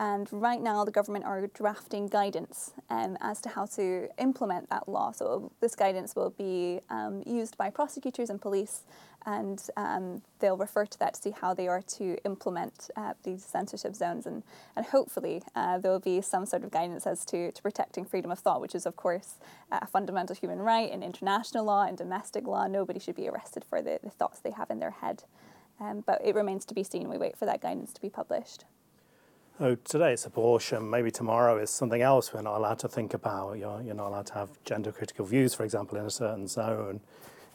And 0.00 0.28
right 0.30 0.60
now, 0.60 0.84
the 0.84 0.92
government 0.92 1.24
are 1.24 1.48
drafting 1.48 2.06
guidance 2.06 2.72
um, 2.88 3.18
as 3.20 3.40
to 3.40 3.48
how 3.48 3.66
to 3.66 4.08
implement 4.18 4.70
that 4.70 4.88
law. 4.88 5.10
So, 5.10 5.50
this 5.60 5.74
guidance 5.74 6.14
will 6.14 6.30
be 6.30 6.80
um, 6.88 7.24
used 7.26 7.58
by 7.58 7.70
prosecutors 7.70 8.30
and 8.30 8.40
police, 8.40 8.84
and 9.26 9.60
um, 9.76 10.22
they'll 10.38 10.56
refer 10.56 10.86
to 10.86 10.98
that 11.00 11.14
to 11.14 11.20
see 11.20 11.30
how 11.32 11.52
they 11.52 11.66
are 11.66 11.82
to 11.82 12.16
implement 12.24 12.90
uh, 12.94 13.14
these 13.24 13.44
censorship 13.44 13.96
zones. 13.96 14.24
And, 14.24 14.44
and 14.76 14.86
hopefully, 14.86 15.42
uh, 15.56 15.78
there 15.78 15.90
will 15.90 15.98
be 15.98 16.20
some 16.20 16.46
sort 16.46 16.62
of 16.62 16.70
guidance 16.70 17.04
as 17.04 17.24
to, 17.26 17.50
to 17.50 17.60
protecting 17.60 18.04
freedom 18.04 18.30
of 18.30 18.38
thought, 18.38 18.60
which 18.60 18.76
is, 18.76 18.86
of 18.86 18.94
course, 18.94 19.34
a 19.72 19.86
fundamental 19.88 20.36
human 20.36 20.60
right 20.60 20.92
in 20.92 21.02
international 21.02 21.64
law 21.64 21.84
and 21.84 21.98
domestic 21.98 22.46
law. 22.46 22.68
Nobody 22.68 23.00
should 23.00 23.16
be 23.16 23.28
arrested 23.28 23.64
for 23.68 23.82
the, 23.82 23.98
the 24.04 24.10
thoughts 24.10 24.38
they 24.38 24.52
have 24.52 24.70
in 24.70 24.78
their 24.78 24.92
head. 24.92 25.24
Um, 25.80 26.04
but 26.06 26.20
it 26.24 26.36
remains 26.36 26.64
to 26.66 26.74
be 26.74 26.84
seen. 26.84 27.08
We 27.08 27.18
wait 27.18 27.36
for 27.36 27.46
that 27.46 27.60
guidance 27.60 27.92
to 27.94 28.00
be 28.00 28.10
published. 28.10 28.64
Oh, 29.60 29.74
today 29.74 30.12
it's 30.12 30.24
abortion. 30.24 30.88
Maybe 30.88 31.10
tomorrow 31.10 31.58
is 31.58 31.68
something 31.68 32.00
else 32.00 32.32
we're 32.32 32.42
not 32.42 32.58
allowed 32.58 32.78
to 32.78 32.88
think 32.88 33.12
about. 33.12 33.54
You're, 33.58 33.82
you're 33.82 33.94
not 33.94 34.06
allowed 34.06 34.26
to 34.26 34.34
have 34.34 34.50
gender 34.64 34.92
critical 34.92 35.24
views, 35.24 35.52
for 35.52 35.64
example, 35.64 35.98
in 35.98 36.06
a 36.06 36.10
certain 36.10 36.46
zone. 36.46 37.00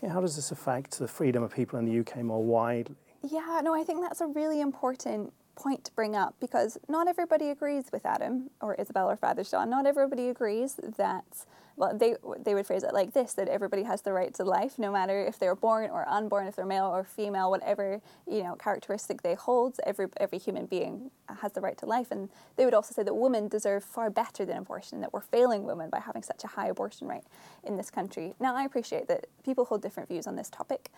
Yeah, 0.01 0.09
how 0.09 0.19
does 0.19 0.35
this 0.35 0.51
affect 0.51 0.99
the 0.99 1.07
freedom 1.07 1.43
of 1.43 1.53
people 1.53 1.79
in 1.79 1.85
the 1.85 1.97
UK 1.97 2.17
more 2.23 2.43
widely? 2.43 2.97
Yeah, 3.25 3.61
no, 3.63 3.73
I 3.73 3.85
think 3.85 4.01
that's 4.01 4.19
a 4.19 4.27
really 4.27 4.59
important 4.59 5.31
point 5.55 5.85
to 5.85 5.93
bring 5.93 6.13
up 6.13 6.35
because 6.41 6.77
not 6.89 7.07
everybody 7.07 7.51
agrees 7.51 7.85
with 7.93 8.05
Adam 8.05 8.49
or 8.59 8.75
Isabel 8.75 9.09
or 9.09 9.15
Father 9.15 9.45
Sean. 9.45 9.69
Not 9.69 9.85
everybody 9.85 10.27
agrees 10.27 10.77
that, 10.97 11.45
well, 11.75 11.97
they, 11.97 12.15
they 12.39 12.53
would 12.53 12.67
phrase 12.67 12.83
it 12.83 12.93
like 12.93 13.13
this 13.13 13.33
that 13.33 13.47
everybody 13.47 13.83
has 13.83 14.01
the 14.01 14.13
right 14.13 14.33
to 14.35 14.43
life, 14.43 14.77
no 14.77 14.91
matter 14.91 15.25
if 15.25 15.39
they're 15.39 15.55
born 15.55 15.89
or 15.89 16.07
unborn, 16.07 16.47
if 16.47 16.55
they're 16.55 16.65
male 16.65 16.85
or 16.85 17.03
female, 17.03 17.49
whatever 17.49 18.01
you 18.27 18.43
know 18.43 18.55
characteristic 18.55 19.21
they 19.21 19.33
hold. 19.33 19.79
Every, 19.85 20.07
every 20.17 20.37
human 20.37 20.65
being 20.65 21.11
has 21.41 21.53
the 21.53 21.61
right 21.61 21.77
to 21.79 21.85
life. 21.85 22.11
And 22.11 22.29
they 22.55 22.65
would 22.65 22.73
also 22.73 22.93
say 22.93 23.03
that 23.03 23.13
women 23.13 23.47
deserve 23.47 23.83
far 23.83 24.09
better 24.09 24.45
than 24.45 24.57
abortion, 24.57 25.01
that 25.01 25.13
we're 25.13 25.21
failing 25.21 25.63
women 25.63 25.89
by 25.89 25.99
having 25.99 26.23
such 26.23 26.43
a 26.43 26.47
high 26.47 26.67
abortion 26.67 27.07
rate 27.07 27.23
in 27.63 27.77
this 27.77 27.89
country. 27.89 28.35
Now, 28.39 28.55
I 28.55 28.63
appreciate 28.63 29.07
that 29.07 29.27
people 29.43 29.65
hold 29.65 29.81
different 29.81 30.09
views 30.09 30.27
on 30.27 30.35
this 30.35 30.49
topic. 30.49 30.89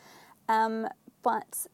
Um, 0.50 0.88
but 1.24 1.65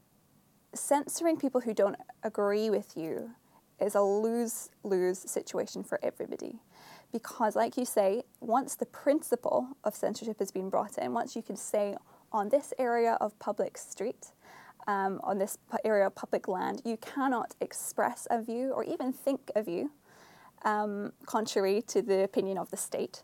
censoring 0.74 1.38
people 1.38 1.62
who 1.62 1.74
don't 1.74 1.98
agree 2.24 2.70
with 2.70 2.96
you 2.96 3.32
is 3.80 3.96
a 3.96 4.02
lose 4.02 4.70
lose 4.84 5.20
situation 5.20 5.84
for 5.84 6.00
everybody. 6.04 6.60
Because, 7.12 7.56
like 7.56 7.78
you 7.78 7.86
say, 7.86 8.24
once 8.40 8.76
the 8.76 8.86
principle 8.86 9.68
of 9.84 9.96
censorship 9.96 10.40
has 10.40 10.52
been 10.52 10.70
brought 10.70 10.98
in, 10.98 11.14
once 11.14 11.36
you 11.36 11.42
can 11.42 11.58
say 11.58 11.96
on 12.32 12.50
this 12.50 12.74
area 12.80 13.18
of 13.20 13.38
public 13.40 13.78
street, 13.78 14.32
um, 14.88 15.20
on 15.24 15.38
this 15.38 15.58
area 15.84 16.08
of 16.08 16.16
public 16.16 16.48
land, 16.48 16.82
you 16.86 16.98
cannot 16.98 17.56
express 17.60 18.28
a 18.32 18.42
view 18.42 18.72
or 18.72 18.84
even 18.84 19.12
think 19.12 19.52
a 19.56 19.62
view 19.62 19.92
um, 20.64 21.12
contrary 21.26 21.82
to 21.88 22.02
the 22.02 22.24
opinion 22.24 22.58
of 22.58 22.70
the 22.72 22.78
state. 22.78 23.24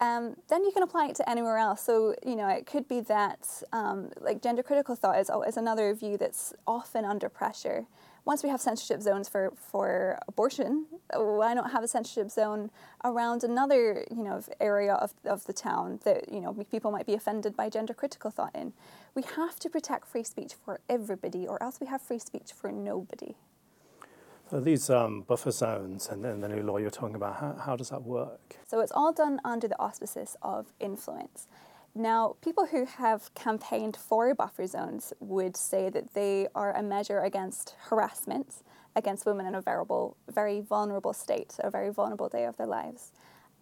Um, 0.00 0.36
then 0.48 0.64
you 0.64 0.72
can 0.72 0.82
apply 0.82 1.06
it 1.06 1.16
to 1.16 1.30
anywhere 1.30 1.58
else. 1.58 1.80
So, 1.82 2.16
you 2.26 2.34
know, 2.34 2.48
it 2.48 2.66
could 2.66 2.88
be 2.88 3.00
that, 3.02 3.62
um, 3.72 4.10
like, 4.20 4.42
gender 4.42 4.62
critical 4.64 4.96
thought 4.96 5.18
is, 5.20 5.30
is 5.46 5.56
another 5.56 5.94
view 5.94 6.16
that's 6.16 6.52
often 6.66 7.04
under 7.04 7.28
pressure 7.28 7.86
once 8.24 8.42
we 8.42 8.48
have 8.48 8.60
censorship 8.60 9.00
zones 9.00 9.28
for, 9.28 9.52
for 9.56 10.18
abortion, 10.28 10.86
why 11.12 11.54
not 11.54 11.72
have 11.72 11.82
a 11.82 11.88
censorship 11.88 12.30
zone 12.30 12.70
around 13.04 13.42
another 13.42 14.04
you 14.10 14.22
know 14.22 14.40
area 14.60 14.94
of, 14.94 15.12
of 15.24 15.44
the 15.44 15.52
town 15.52 15.98
that 16.04 16.32
you 16.32 16.40
know 16.40 16.52
people 16.70 16.90
might 16.90 17.06
be 17.06 17.14
offended 17.14 17.56
by 17.56 17.68
gender 17.68 17.94
critical 17.94 18.30
thought 18.30 18.54
in? 18.54 18.72
We 19.14 19.22
have 19.36 19.58
to 19.60 19.68
protect 19.68 20.06
free 20.06 20.22
speech 20.22 20.54
for 20.54 20.80
everybody, 20.88 21.46
or 21.46 21.62
else 21.62 21.80
we 21.80 21.86
have 21.88 22.00
free 22.00 22.18
speech 22.20 22.52
for 22.54 22.70
nobody. 22.70 23.34
So 24.50 24.60
these 24.60 24.90
um, 24.90 25.22
buffer 25.22 25.50
zones 25.50 26.08
and 26.10 26.22
then 26.22 26.42
the 26.42 26.48
new 26.48 26.62
law 26.62 26.76
you're 26.76 26.90
talking 26.90 27.14
about, 27.14 27.36
how, 27.36 27.54
how 27.54 27.74
does 27.74 27.88
that 27.88 28.02
work? 28.02 28.56
So 28.66 28.80
it's 28.80 28.92
all 28.92 29.10
done 29.10 29.40
under 29.46 29.66
the 29.66 29.80
auspices 29.80 30.36
of 30.42 30.66
influence. 30.78 31.48
Now, 31.94 32.36
people 32.40 32.66
who 32.66 32.86
have 32.86 33.34
campaigned 33.34 33.96
for 33.96 34.34
buffer 34.34 34.66
zones 34.66 35.12
would 35.20 35.56
say 35.56 35.90
that 35.90 36.14
they 36.14 36.48
are 36.54 36.74
a 36.74 36.82
measure 36.82 37.20
against 37.20 37.76
harassment 37.78 38.62
against 38.94 39.26
women 39.26 39.46
in 39.46 39.54
a 39.54 39.62
very 40.28 40.60
vulnerable 40.60 41.12
state, 41.12 41.56
a 41.60 41.70
very 41.70 41.90
vulnerable 41.90 42.28
day 42.28 42.44
of 42.44 42.56
their 42.56 42.66
lives. 42.66 43.12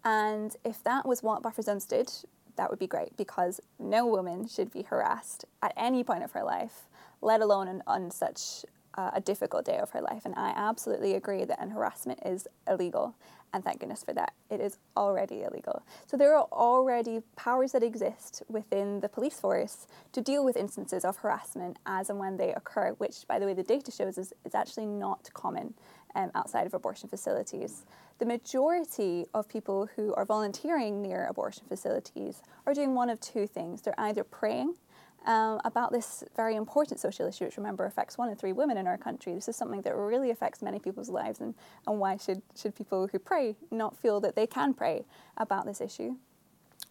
And 0.03 0.55
if 0.63 0.83
that 0.83 1.05
was 1.05 1.23
what 1.23 1.41
buffer 1.43 1.61
zones 1.61 1.85
did, 1.85 2.11
that 2.57 2.69
would 2.69 2.79
be 2.79 2.87
great 2.87 3.15
because 3.17 3.61
no 3.79 4.05
woman 4.05 4.47
should 4.47 4.71
be 4.71 4.83
harassed 4.83 5.45
at 5.61 5.73
any 5.77 6.03
point 6.03 6.23
of 6.23 6.31
her 6.33 6.43
life, 6.43 6.89
let 7.21 7.41
alone 7.41 7.67
on, 7.67 7.83
on 7.87 8.11
such 8.11 8.65
uh, 8.95 9.11
a 9.13 9.21
difficult 9.21 9.65
day 9.65 9.77
of 9.77 9.91
her 9.91 10.01
life. 10.01 10.25
And 10.25 10.33
I 10.35 10.53
absolutely 10.55 11.13
agree 11.15 11.45
that 11.45 11.59
harassment 11.69 12.19
is 12.25 12.47
illegal 12.67 13.15
and 13.53 13.63
thank 13.63 13.79
goodness 13.79 14.03
for 14.03 14.13
that. 14.13 14.33
It 14.49 14.61
is 14.61 14.77
already 14.95 15.43
illegal. 15.43 15.83
So 16.07 16.17
there 16.17 16.35
are 16.35 16.47
already 16.51 17.21
powers 17.35 17.73
that 17.73 17.83
exist 17.83 18.43
within 18.47 18.99
the 19.01 19.09
police 19.09 19.39
force 19.39 19.87
to 20.13 20.21
deal 20.21 20.45
with 20.45 20.55
instances 20.55 21.03
of 21.03 21.17
harassment 21.17 21.77
as 21.85 22.09
and 22.09 22.19
when 22.19 22.37
they 22.37 22.53
occur, 22.53 22.91
which, 22.97 23.27
by 23.27 23.39
the 23.39 23.45
way, 23.45 23.53
the 23.53 23.63
data 23.63 23.91
shows 23.91 24.17
is, 24.17 24.33
is 24.45 24.55
actually 24.55 24.85
not 24.85 25.29
common 25.33 25.73
um, 26.15 26.31
outside 26.35 26.65
of 26.65 26.73
abortion 26.73 27.09
facilities. 27.09 27.85
The 28.19 28.25
majority 28.25 29.25
of 29.33 29.49
people 29.49 29.89
who 29.95 30.13
are 30.13 30.25
volunteering 30.25 31.01
near 31.01 31.25
abortion 31.27 31.63
facilities 31.67 32.41
are 32.65 32.73
doing 32.73 32.93
one 32.93 33.09
of 33.09 33.19
two 33.19 33.47
things. 33.47 33.81
They're 33.81 33.99
either 33.99 34.23
praying 34.23 34.75
um, 35.25 35.59
about 35.63 35.91
this 35.91 36.23
very 36.35 36.55
important 36.55 36.99
social 36.99 37.27
issue, 37.27 37.45
which 37.45 37.57
remember 37.57 37.85
affects 37.85 38.17
one 38.17 38.29
in 38.29 38.35
three 38.35 38.53
women 38.53 38.77
in 38.77 38.87
our 38.87 38.97
country. 38.97 39.33
This 39.33 39.47
is 39.47 39.55
something 39.55 39.81
that 39.83 39.95
really 39.95 40.31
affects 40.31 40.61
many 40.61 40.79
people's 40.79 41.09
lives, 41.09 41.41
and, 41.41 41.53
and 41.87 41.99
why 41.99 42.17
should, 42.17 42.41
should 42.55 42.75
people 42.75 43.07
who 43.07 43.19
pray 43.19 43.55
not 43.69 43.95
feel 43.97 44.19
that 44.21 44.35
they 44.35 44.47
can 44.47 44.73
pray 44.73 45.05
about 45.37 45.65
this 45.65 45.81
issue? 45.81 46.15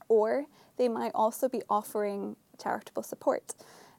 Or 0.08 0.46
they 0.76 0.88
might 0.88 1.12
also 1.14 1.48
be 1.48 1.62
offering 1.68 2.36
charitable 2.60 3.02
support. 3.02 3.54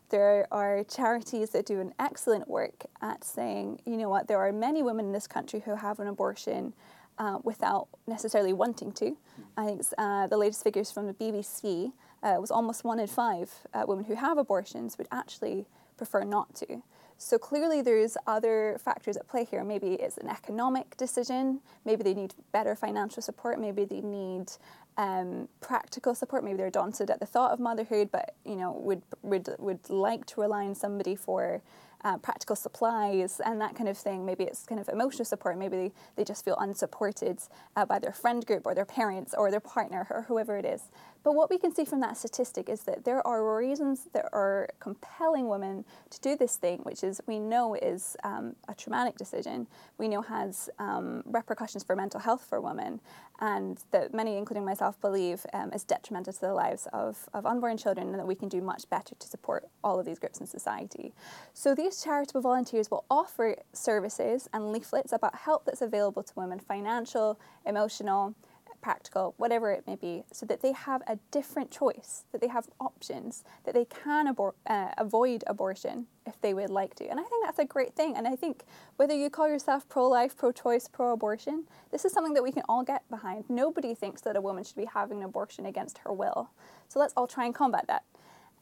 There 0.10 0.48
are 0.52 0.84
charities 0.84 1.52
that 1.52 1.66
do 1.66 1.80
an 1.80 1.94
excellent 2.00 2.48
work 2.48 2.86
at 3.02 3.24
saying, 3.24 3.82
you 3.86 3.96
know 3.98 4.10
what, 4.10 4.28
there 4.28 4.40
are 4.40 4.52
many 4.52 4.84
women 4.84 5.06
in 5.06 5.12
this 5.14 5.28
country 5.28 5.62
who 5.62 5.76
have 5.76 6.00
an 6.00 6.08
abortion 6.08 6.74
uh, 7.22 7.38
without 7.44 7.88
necessarily 8.08 8.52
wanting 8.52 8.92
to. 8.92 9.16
I 9.56 9.66
think 9.66 9.82
uh, 9.98 10.26
the 10.26 10.38
latest 10.38 10.64
figures 10.64 10.92
from 10.92 11.06
the 11.06 11.14
BBC 11.14 11.92
uh, 12.24 12.38
was 12.40 12.50
almost 12.50 12.84
one 12.84 13.00
in 13.00 13.06
five 13.06 13.52
uh, 13.76 13.84
women 13.88 14.06
who 14.06 14.16
have 14.16 14.40
abortions 14.40 14.98
would 14.98 15.08
actually 15.12 15.68
prefer 15.98 16.24
not 16.24 16.56
to. 16.56 16.82
So 17.20 17.38
clearly, 17.38 17.84
there's 17.84 18.18
other 18.26 18.80
factors 18.84 19.16
at 19.16 19.28
play 19.28 19.46
here. 19.46 19.64
Maybe 19.64 19.94
it's 19.94 20.18
an 20.18 20.28
economic 20.28 20.98
decision. 20.98 21.62
Maybe 21.86 22.02
they 22.02 22.16
need 22.16 22.34
better 22.52 22.76
financial 22.76 23.22
support. 23.22 23.60
Maybe 23.60 23.86
they 23.86 24.02
need 24.02 24.52
um, 24.98 25.48
practical 25.60 26.16
support. 26.16 26.44
Maybe 26.44 26.58
they're 26.58 26.72
daunted 26.72 27.12
at 27.12 27.20
the 27.20 27.28
thought 27.28 27.52
of 27.52 27.60
motherhood, 27.60 28.10
but 28.12 28.34
you 28.44 28.56
know 28.56 28.72
would 28.72 29.04
would 29.22 29.48
would 29.60 29.88
like 29.92 30.26
to 30.28 30.42
rely 30.42 30.66
on 30.66 30.74
somebody 30.74 31.16
for 31.16 31.62
uh, 32.04 32.18
practical 32.18 32.56
supplies 32.56 33.42
and 33.46 33.60
that 33.62 33.76
kind 33.76 33.90
of 33.90 33.98
thing. 33.98 34.26
Maybe 34.26 34.44
it's 34.44 34.66
kind 34.66 34.80
of 34.80 34.90
emotional 34.90 35.26
support. 35.26 35.58
Maybe 35.58 35.78
they, 35.78 35.92
they 36.16 36.24
just 36.24 36.44
feel 36.44 36.56
unsupported 36.60 37.40
uh, 37.76 37.86
by 37.86 38.00
their 38.00 38.14
friend 38.14 38.46
group 38.46 38.66
or 38.66 38.74
their 38.76 38.86
parents 38.86 39.34
or 39.38 39.52
their 39.52 39.60
partner 39.60 40.08
or 40.10 40.24
whoever 40.24 40.58
it 40.58 40.66
is. 40.66 40.84
But 41.24 41.34
what 41.34 41.50
we 41.50 41.58
can 41.60 41.74
see 41.74 41.86
from 41.86 42.00
that 42.02 42.18
statistic 42.18 42.68
is 42.68 42.82
that 42.84 43.06
there 43.06 43.26
are 43.26 43.58
reasons 43.58 44.08
that 44.14 44.28
are 44.34 44.70
compelling 44.80 45.48
women 45.48 45.86
to 46.10 46.20
do 46.20 46.36
this 46.36 46.56
thing, 46.56 46.80
which 46.80 47.04
is 47.04 47.22
we 47.28 47.40
know 47.40 47.76
is 47.76 48.18
um, 48.24 48.56
a 48.68 48.74
traumatic 48.74 49.18
decision. 49.18 49.68
We 50.00 50.08
know 50.08 50.24
has 50.24 50.70
um, 50.80 51.22
repercussions 51.26 51.84
for 51.84 51.96
mental 51.96 52.20
health 52.20 52.46
for 52.48 52.60
women, 52.60 53.02
and 53.40 53.80
that 53.92 54.14
many, 54.14 54.38
including 54.38 54.66
myself, 54.66 55.00
believe 55.00 55.46
um, 55.54 55.72
is 55.74 55.84
detrimental 55.84 56.34
to 56.34 56.42
the 56.42 56.54
lives 56.54 56.88
of, 56.92 57.30
of 57.34 57.46
unborn 57.46 57.78
children, 57.78 58.10
and 58.10 58.20
that 58.20 58.28
we 58.28 58.36
can 58.36 58.50
do 58.50 58.62
much 58.62 58.90
better 58.90 59.14
to 59.16 59.28
support 59.28 59.68
all 59.84 60.00
of 60.00 60.06
these 60.06 60.18
groups 60.18 60.40
in 60.40 60.48
society. 60.48 61.14
So 61.54 61.76
these 61.76 62.04
charitable 62.04 62.42
volunteers 62.42 62.90
will 62.90 63.06
offer 63.12 63.58
services 63.74 64.50
and 64.54 64.72
leaflets 64.72 65.14
about 65.14 65.36
help 65.36 65.66
that's 65.66 65.82
available 65.82 66.24
to 66.24 66.34
women 66.36 66.60
financial, 66.60 67.40
emotional, 67.66 68.36
practical, 68.82 69.34
whatever 69.38 69.72
it 69.72 69.86
may 69.88 69.96
be, 69.96 70.24
so 70.32 70.46
that 70.46 70.62
they 70.62 70.72
have 70.72 71.02
a 71.08 71.18
different 71.32 71.72
choice, 71.72 72.26
that 72.32 72.42
they 72.42 72.48
have 72.48 72.68
options, 72.80 73.44
that 73.66 73.74
they 73.74 73.86
can 73.86 74.34
abor- 74.34 74.54
uh, 74.68 74.90
avoid 74.98 75.44
abortion 75.48 76.08
if 76.26 76.40
they 76.42 76.54
would 76.54 76.70
like 76.70 76.96
to. 76.96 77.06
And 77.08 77.20
I 77.20 77.24
think 77.24 77.46
that's 77.46 77.60
a 77.60 77.66
great 77.66 77.96
thing. 77.96 78.16
And 78.16 78.28
I 78.28 78.36
think 78.36 78.64
whether 78.98 79.14
you 79.14 79.30
call 79.30 79.48
yourself 79.48 79.88
pro 79.90 80.08
life, 80.08 80.36
pro 80.36 80.52
choice, 80.52 80.88
pro 80.88 81.14
abortion, 81.14 81.66
this 81.92 82.06
is 82.06 82.12
something 82.12 82.34
that 82.34 82.44
we 82.44 82.52
can 82.52 82.64
all 82.70 82.84
get 82.84 83.08
behind. 83.10 83.46
Nobody 83.50 83.96
thinks 83.96 84.22
that 84.22 84.36
a 84.36 84.42
woman 84.42 84.64
should 84.64 84.76
be 84.76 84.86
having 84.86 85.20
an 85.20 85.26
abortion 85.26 85.66
against 85.66 86.00
her 86.00 86.14
will. 86.14 86.50
So 86.88 87.00
let's 87.00 87.14
all 87.16 87.28
try 87.28 87.46
and 87.46 87.56
combat 87.56 87.88
that. 87.88 88.04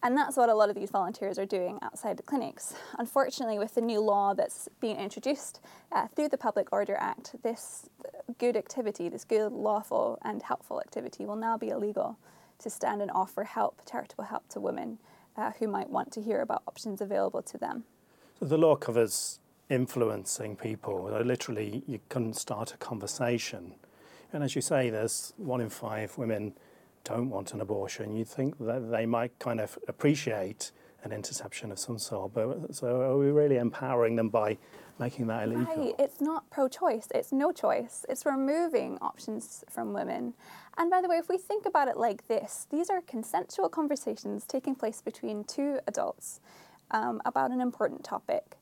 And 0.02 0.16
that's 0.16 0.38
what 0.38 0.48
a 0.48 0.54
lot 0.54 0.70
of 0.70 0.76
these 0.76 0.92
volunteers 0.92 1.38
are 1.38 1.46
doing 1.46 1.78
outside 1.82 2.16
the 2.16 2.24
clinics. 2.24 2.74
Unfortunately, 2.98 3.60
with 3.60 3.76
the 3.76 3.82
new 3.82 4.00
law 4.00 4.34
that's 4.34 4.70
being 4.80 4.96
introduced 4.96 5.60
uh, 5.92 6.08
through 6.08 6.30
the 6.30 6.38
Public 6.38 6.72
Order 6.72 6.96
Act, 6.96 7.36
this 7.44 7.90
good 8.38 8.56
activity, 8.56 9.10
this 9.10 9.26
good, 9.26 9.52
lawful, 9.52 10.18
and 10.24 10.42
helpful 10.42 10.80
activity 10.80 11.26
will 11.26 11.36
now 11.36 11.58
be 11.58 11.70
illegal 11.70 12.18
to 12.60 12.70
stand 12.70 13.02
and 13.02 13.12
offer 13.12 13.44
help, 13.44 13.82
charitable 13.90 14.24
help 14.24 14.48
to 14.50 14.60
women 14.62 15.00
uh, 15.36 15.52
who 15.60 15.68
might 15.68 15.90
want 15.90 16.12
to 16.14 16.22
hear 16.22 16.42
about 16.42 16.64
options 16.68 17.02
available 17.02 17.42
to 17.42 17.58
them. 17.58 17.84
So 18.40 18.46
the 18.46 18.58
law 18.58 18.76
covers 18.78 19.40
influencing 19.70 20.56
people. 20.56 21.10
Literally, 21.24 21.84
you 21.88 22.00
can 22.08 22.34
start 22.34 22.74
a 22.74 22.78
conversation. 22.78 23.76
And 24.32 24.44
as 24.44 24.56
you 24.56 24.62
say, 24.62 24.90
there's 24.90 25.34
one 25.38 25.60
in 25.60 25.70
five 25.70 26.18
women 26.18 26.54
don't 27.04 27.30
want 27.30 27.54
an 27.54 27.62
abortion, 27.62 28.16
you'd 28.16 28.28
think 28.28 28.58
that 28.60 28.92
they 28.92 29.06
might 29.06 29.38
kind 29.40 29.60
of 29.60 29.78
appreciate 29.88 30.72
an 31.04 31.12
interception 31.12 31.72
of 31.72 31.80
some 31.80 31.98
sort. 31.98 32.34
But 32.34 32.76
so 32.76 33.02
are 33.02 33.18
we 33.18 33.32
really 33.32 33.58
empowering 33.58 34.16
them 34.16 34.30
by 34.30 34.58
making 35.00 35.28
that 35.28 35.44
illegal? 35.44 35.66
Right. 35.66 35.96
It's 35.98 36.20
not 36.20 36.50
pro-choice. 36.50 37.08
It's 37.16 37.32
no 37.32 37.52
choice. 37.52 38.06
It's 38.10 38.26
removing 38.26 38.98
options 39.02 39.64
from 39.70 39.94
women. 39.94 40.34
And 40.78 40.90
by 40.90 41.02
the 41.02 41.08
way, 41.08 41.18
if 41.18 41.30
we 41.30 41.38
think 41.38 41.66
about 41.66 41.88
it 41.88 41.98
like 41.98 42.28
this, 42.28 42.68
these 42.70 42.90
are 42.90 43.02
consensual 43.02 43.70
conversations 43.70 44.46
taking 44.46 44.76
place 44.76 45.02
between 45.02 45.44
two 45.46 45.80
adults 45.88 46.42
um, 46.92 47.22
about 47.26 47.52
an 47.52 47.62
important 47.62 48.04
topic. 48.04 48.58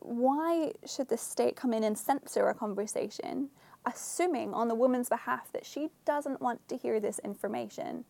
Why 0.00 0.72
should 0.86 1.08
the 1.08 1.16
state 1.16 1.56
come 1.56 1.72
in 1.72 1.82
and 1.82 1.98
censor 1.98 2.48
a 2.48 2.54
conversation 2.54 3.50
assuming 3.86 4.52
on 4.54 4.68
the 4.68 4.74
woman's 4.74 5.08
behalf 5.08 5.50
that 5.52 5.64
she 5.64 5.88
doesn't 6.04 6.40
want 6.40 6.66
to 6.68 6.76
hear 6.76 7.00
this 7.00 7.18
information. 7.20 8.04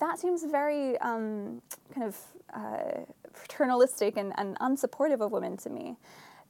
That 0.00 0.18
seems 0.18 0.44
very 0.44 0.96
um, 0.98 1.62
kind 1.92 2.06
of 2.06 2.16
uh, 2.54 3.00
paternalistic 3.32 4.16
and, 4.16 4.32
and 4.38 4.58
unsupportive 4.58 5.20
of 5.20 5.32
women 5.32 5.56
to 5.58 5.70
me. 5.70 5.96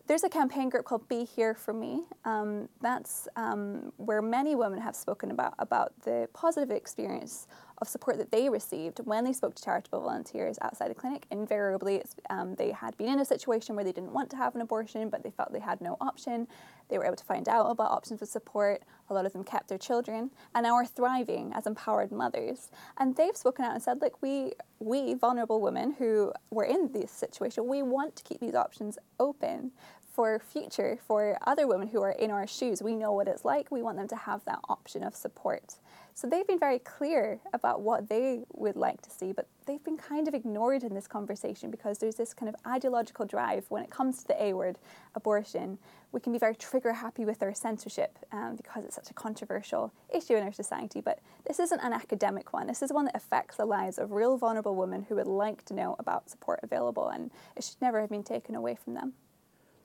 There's 0.07 0.25
a 0.25 0.29
campaign 0.29 0.71
group 0.71 0.87
called 0.87 1.07
Be 1.09 1.25
Here 1.25 1.55
for 1.55 1.75
Me. 1.75 2.05
Um, 2.25 2.69
that's 2.81 3.29
um, 3.37 3.93
where 3.99 4.23
many 4.23 4.55
women 4.55 4.81
have 4.81 4.97
spoken 4.97 5.31
about 5.31 5.55
about 5.59 5.93
the 6.03 6.29
positive 6.33 6.71
experience 6.71 7.47
of 7.81 7.89
support 7.89 8.19
that 8.19 8.31
they 8.31 8.49
received 8.49 9.01
when 9.05 9.25
they 9.25 9.33
spoke 9.33 9.55
to 9.55 9.63
charitable 9.63 10.01
volunteers 10.01 10.59
outside 10.63 10.91
the 10.91 10.95
clinic. 10.95 11.27
Invariably, 11.31 12.03
um, 12.31 12.55
they 12.57 12.73
had 12.73 12.97
been 12.97 13.09
in 13.09 13.21
a 13.21 13.25
situation 13.25 13.77
where 13.77 13.85
they 13.85 13.93
didn't 13.93 14.13
want 14.13 14.31
to 14.31 14.37
have 14.37 14.55
an 14.55 14.61
abortion, 14.61 15.09
but 15.09 15.23
they 15.23 15.31
felt 15.31 15.53
they 15.53 15.61
had 15.61 15.81
no 15.81 15.97
option. 16.01 16.49
They 16.89 16.99
were 16.99 17.05
able 17.05 17.17
to 17.17 17.25
find 17.25 17.49
out 17.49 17.67
about 17.67 17.91
options 17.91 18.21
for 18.21 18.27
support. 18.27 18.83
A 19.11 19.15
lot 19.15 19.27
of 19.27 19.33
them 19.33 19.45
kept 19.45 19.69
their 19.69 19.79
children 19.79 20.31
and 20.55 20.65
now 20.65 20.75
are 20.75 20.87
thriving 20.87 21.53
as 21.55 21.67
empowered 21.67 22.11
mothers. 22.11 22.71
And 22.99 23.17
they've 23.17 23.37
spoken 23.37 23.65
out 23.65 23.73
and 23.73 23.83
said, 23.83 24.01
like, 24.01 24.23
we, 24.23 24.53
we 24.79 25.15
vulnerable 25.15 25.61
women 25.61 25.93
who 25.99 26.33
were 26.51 26.65
in 26.65 26.93
this 26.93 27.11
situation, 27.11 27.67
we 27.67 27.83
want 27.83 28.17
to 28.17 28.25
keep 28.25 28.41
these 28.41 28.55
options 28.55 28.99
open 29.21 29.73
for 30.19 30.41
future 30.41 30.99
for 31.07 31.39
other 31.47 31.69
women 31.69 31.87
who 31.87 32.03
are 32.03 32.11
in 32.11 32.29
our 32.29 32.45
shoes. 32.45 32.83
We 32.83 32.97
know 32.97 33.13
what 33.13 33.29
it's 33.29 33.45
like. 33.45 33.71
We 33.71 33.83
want 33.83 33.99
them 33.99 34.09
to 34.09 34.17
have 34.17 34.45
that 34.47 34.59
option 34.69 35.05
of 35.05 35.15
support. 35.15 35.77
So 36.13 36.27
they've 36.27 36.45
been 36.45 36.59
very 36.59 36.81
clear 36.81 37.39
about 37.53 37.83
what 37.83 38.09
they 38.09 38.41
would 38.53 38.75
like 38.75 39.01
to 39.03 39.11
see, 39.11 39.33
but 39.33 39.47
they've 39.65 39.85
been 39.85 39.97
kind 39.97 40.27
of 40.27 40.35
ignored 40.35 40.83
in 40.83 40.93
this 40.93 41.07
conversation 41.07 41.71
because 41.71 41.99
there's 41.99 42.17
this 42.17 42.35
kind 42.35 42.49
of 42.49 42.57
ideological 42.67 43.27
drive 43.27 43.67
when 43.69 43.85
it 43.85 43.91
comes 43.91 44.19
to 44.23 44.27
the 44.27 44.43
A 44.43 44.55
word, 44.55 44.77
abortion. 45.15 45.79
We 46.11 46.19
can 46.19 46.33
be 46.33 46.41
very 46.41 46.57
trigger 46.57 46.95
happy 46.95 47.25
with 47.25 47.41
our 47.41 47.55
censorship 47.55 48.19
um, 48.33 48.57
because 48.57 48.85
it's 48.85 48.97
such 48.97 49.13
a 49.13 49.15
controversial 49.15 49.93
issue 50.13 50.35
in 50.35 50.43
our 50.43 50.53
society, 50.53 51.01
but 51.01 51.21
this 51.47 51.61
isn't 51.61 51.81
an 51.81 51.93
academic 51.93 52.53
one. 52.53 52.67
This 52.67 52.83
is 52.83 52.93
one 52.93 53.05
that 53.05 53.15
affects 53.15 53.57
the 53.57 53.67
lives 53.67 53.99
of 53.99 54.11
real 54.11 54.37
vulnerable 54.37 54.75
women 54.75 55.07
who 55.09 55.15
would 55.15 55.29
like 55.29 55.65
to 55.67 55.75
know 55.75 55.95
about 56.01 56.29
support 56.29 56.59
available, 56.65 57.09
and 57.09 57.31
it 57.55 57.63
should 57.63 57.81
never 57.81 58.01
have 58.01 58.11
been 58.11 58.25
taken 58.25 58.57
away 58.57 58.75
from 58.75 58.95
them. 58.95 59.13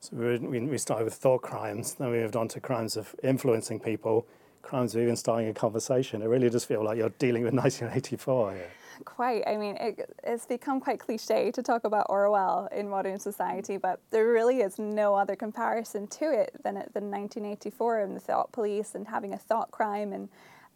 So 0.03 0.17
we, 0.17 0.59
we 0.59 0.77
started 0.77 1.05
with 1.05 1.13
thought 1.13 1.43
crimes, 1.43 1.93
then 1.93 2.11
we 2.11 2.17
moved 2.17 2.35
on 2.35 2.49
to 2.49 2.59
crimes 2.59 2.97
of 2.97 3.15
influencing 3.23 3.79
people, 3.79 4.27
crimes 4.61 4.93
of 4.95 5.01
even 5.01 5.15
starting 5.15 5.47
a 5.47 5.53
conversation. 5.53 6.21
It 6.21 6.25
really 6.25 6.49
does 6.49 6.65
feel 6.65 6.83
like 6.83 6.97
you're 6.97 7.13
dealing 7.19 7.43
with 7.43 7.53
1984 7.53 8.53
here. 8.53 8.71
Quite. 9.05 9.43
I 9.47 9.55
mean, 9.55 9.77
it, 9.77 10.13
it's 10.25 10.45
become 10.45 10.81
quite 10.81 10.99
cliche 10.99 11.51
to 11.51 11.63
talk 11.63 11.85
about 11.85 12.07
Orwell 12.09 12.67
in 12.73 12.89
modern 12.89 13.17
society, 13.17 13.77
but 13.77 14.01
there 14.11 14.27
really 14.27 14.59
is 14.59 14.77
no 14.77 15.15
other 15.15 15.37
comparison 15.37 16.07
to 16.07 16.25
it 16.25 16.51
than, 16.65 16.73
than 16.73 17.09
1984 17.09 18.01
and 18.01 18.13
the 18.17 18.19
thought 18.19 18.51
police 18.51 18.95
and 18.95 19.07
having 19.07 19.33
a 19.33 19.37
thought 19.37 19.71
crime 19.71 20.11
and, 20.11 20.27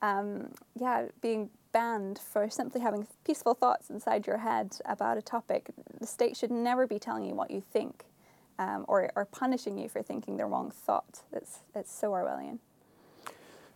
um, 0.01 0.51
yeah, 0.79 1.07
being 1.21 1.49
banned 1.73 2.17
for 2.17 2.49
simply 2.49 2.79
having 2.79 3.05
peaceful 3.25 3.55
thoughts 3.55 3.89
inside 3.89 4.25
your 4.25 4.37
head 4.37 4.77
about 4.85 5.17
a 5.17 5.21
topic. 5.21 5.69
The 5.99 6.07
state 6.07 6.37
should 6.37 6.49
never 6.49 6.87
be 6.87 6.97
telling 6.97 7.25
you 7.25 7.35
what 7.35 7.51
you 7.51 7.59
think 7.59 8.05
um, 8.59 8.85
or, 8.87 9.11
punishing 9.31 9.77
you 9.77 9.89
for 9.89 10.01
thinking 10.01 10.37
the 10.37 10.45
wrong 10.45 10.71
thought. 10.71 11.21
It's, 11.33 11.59
it's 11.75 11.91
so 11.91 12.11
Orwellian. 12.11 12.59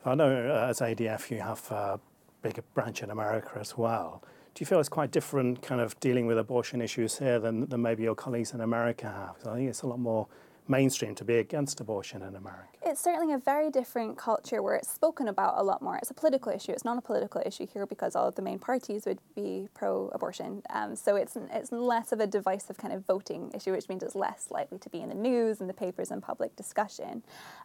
I 0.05 0.15
know 0.15 0.49
uh, 0.49 0.67
as 0.69 0.79
ADF 0.79 1.29
you 1.29 1.39
have 1.41 1.69
a 1.71 1.99
bigger 2.41 2.63
branch 2.73 3.03
in 3.03 3.11
America 3.11 3.51
as 3.59 3.77
well. 3.77 4.23
Do 4.53 4.61
you 4.61 4.65
feel 4.65 4.79
it's 4.79 4.89
quite 4.89 5.11
different 5.11 5.61
kind 5.61 5.79
of 5.79 5.97
dealing 5.99 6.25
with 6.25 6.37
abortion 6.37 6.81
issues 6.81 7.19
here 7.19 7.39
than, 7.39 7.67
than 7.67 7.81
maybe 7.81 8.03
your 8.03 8.15
colleagues 8.15 8.53
in 8.53 8.61
America 8.61 9.07
have? 9.07 9.51
I 9.51 9.55
think 9.57 9.69
it's 9.69 9.83
a 9.83 9.87
lot 9.87 9.99
more 9.99 10.27
mainstream 10.67 11.15
to 11.15 11.25
be 11.25 11.37
against 11.37 11.79
abortion 11.79 12.21
in 12.21 12.35
America. 12.35 12.67
It's 12.83 13.01
certainly 13.01 13.33
a 13.33 13.37
very 13.37 13.69
different 13.69 14.17
culture 14.17 14.61
where 14.61 14.75
it's 14.75 14.89
spoken 14.89 15.27
about 15.27 15.55
a 15.57 15.63
lot 15.63 15.81
more. 15.81 15.97
It's 15.97 16.11
a 16.11 16.13
political 16.13 16.51
issue. 16.51 16.71
It's 16.71 16.85
not 16.85 16.97
a 16.97 17.01
political 17.01 17.41
issue 17.45 17.67
here 17.71 17.85
because 17.85 18.15
all 18.15 18.27
of 18.27 18.35
the 18.35 18.41
main 18.41 18.59
parties 18.59 19.05
would 19.05 19.19
be 19.35 19.67
pro-abortion. 19.73 20.63
Um, 20.69 20.95
so 20.95 21.15
it's 21.15 21.37
it's 21.51 21.71
less 21.71 22.11
of 22.11 22.19
a 22.19 22.27
divisive 22.27 22.77
kind 22.77 22.93
of 22.93 23.05
voting 23.05 23.51
issue, 23.53 23.71
which 23.71 23.89
means 23.89 24.03
it's 24.03 24.15
less 24.15 24.47
likely 24.49 24.77
to 24.79 24.89
be 24.89 25.01
in 25.01 25.09
the 25.09 25.15
news 25.15 25.61
and 25.61 25.69
the 25.69 25.73
papers 25.73 26.11
and 26.11 26.21
public 26.21 26.55
discussion. 26.55 27.23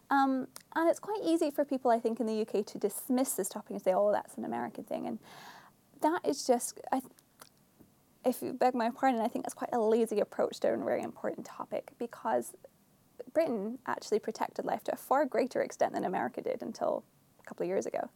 Um, 0.09 0.47
and 0.75 0.89
it's 0.89 0.99
quite 0.99 1.21
easy 1.23 1.51
for 1.51 1.65
people, 1.65 1.91
I 1.91 1.99
think, 1.99 2.19
in 2.19 2.25
the 2.25 2.41
UK 2.41 2.65
to 2.65 2.77
dismiss 2.77 3.33
this 3.33 3.49
topic 3.49 3.71
and 3.71 3.81
say, 3.81 3.93
"Oh, 3.93 4.11
that's 4.11 4.35
an 4.35 4.45
American 4.45 4.83
thing," 4.83 5.07
and 5.07 5.19
that 6.01 6.21
is 6.25 6.45
just. 6.45 6.79
I, 6.91 7.01
if 8.25 8.41
you 8.41 8.51
beg 8.51 8.75
my 8.75 8.89
pardon, 8.89 9.21
I 9.21 9.29
think 9.29 9.45
that's 9.45 9.53
quite 9.53 9.69
a 9.71 9.79
lazy 9.79 10.19
approach 10.19 10.59
to 10.59 10.73
a 10.73 10.77
very 10.77 11.01
important 11.01 11.45
topic 11.45 11.91
because 11.97 12.53
Britain 13.37 13.77
actually 13.85 14.17
protected 14.17 14.65
life 14.65 14.83
to 14.83 14.91
a 14.93 14.95
far 14.95 15.23
greater 15.23 15.61
extent 15.61 15.93
than 15.93 16.05
America 16.05 16.41
did 16.41 16.63
until 16.63 17.03
a 17.39 17.43
couple 17.43 17.63
of 17.63 17.67
years 17.67 17.85
ago. 17.85 18.09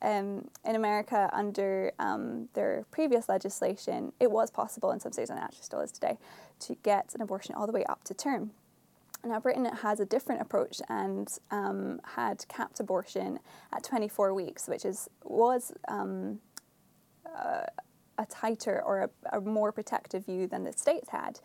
Um, 0.00 0.48
in 0.64 0.74
America, 0.74 1.28
under 1.34 1.92
um, 1.98 2.48
their 2.54 2.86
previous 2.90 3.28
legislation, 3.28 4.14
it 4.20 4.30
was 4.30 4.50
possible 4.50 4.90
in 4.92 5.00
some 5.00 5.12
states, 5.12 5.28
and 5.28 5.38
actually 5.38 5.64
still 5.64 5.80
is 5.80 5.92
today, 5.92 6.16
to 6.60 6.76
get 6.76 7.14
an 7.14 7.20
abortion 7.20 7.54
all 7.54 7.66
the 7.66 7.74
way 7.74 7.84
up 7.84 8.04
to 8.04 8.14
term. 8.14 8.52
Now, 9.22 9.38
Britain 9.38 9.66
has 9.66 10.00
a 10.00 10.06
different 10.06 10.40
approach 10.40 10.80
and 10.88 11.28
um, 11.50 12.00
had 12.16 12.48
capped 12.48 12.80
abortion 12.80 13.40
at 13.70 13.84
24 13.84 14.32
weeks, 14.32 14.66
which 14.66 14.86
is 14.86 15.10
was 15.24 15.74
um, 15.88 16.40
uh, 17.26 17.64
a 18.16 18.24
tighter 18.30 18.82
or 18.82 19.10
a, 19.30 19.36
a 19.36 19.42
more 19.42 19.72
protective 19.72 20.24
view 20.24 20.46
than 20.46 20.64
the 20.64 20.72
states 20.72 21.10
had. 21.10 21.40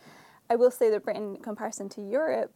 I 0.50 0.56
will 0.56 0.72
say 0.72 0.90
that 0.90 1.04
Britain, 1.04 1.36
in 1.36 1.42
comparison 1.42 1.90
to 1.90 2.02
Europe, 2.02 2.54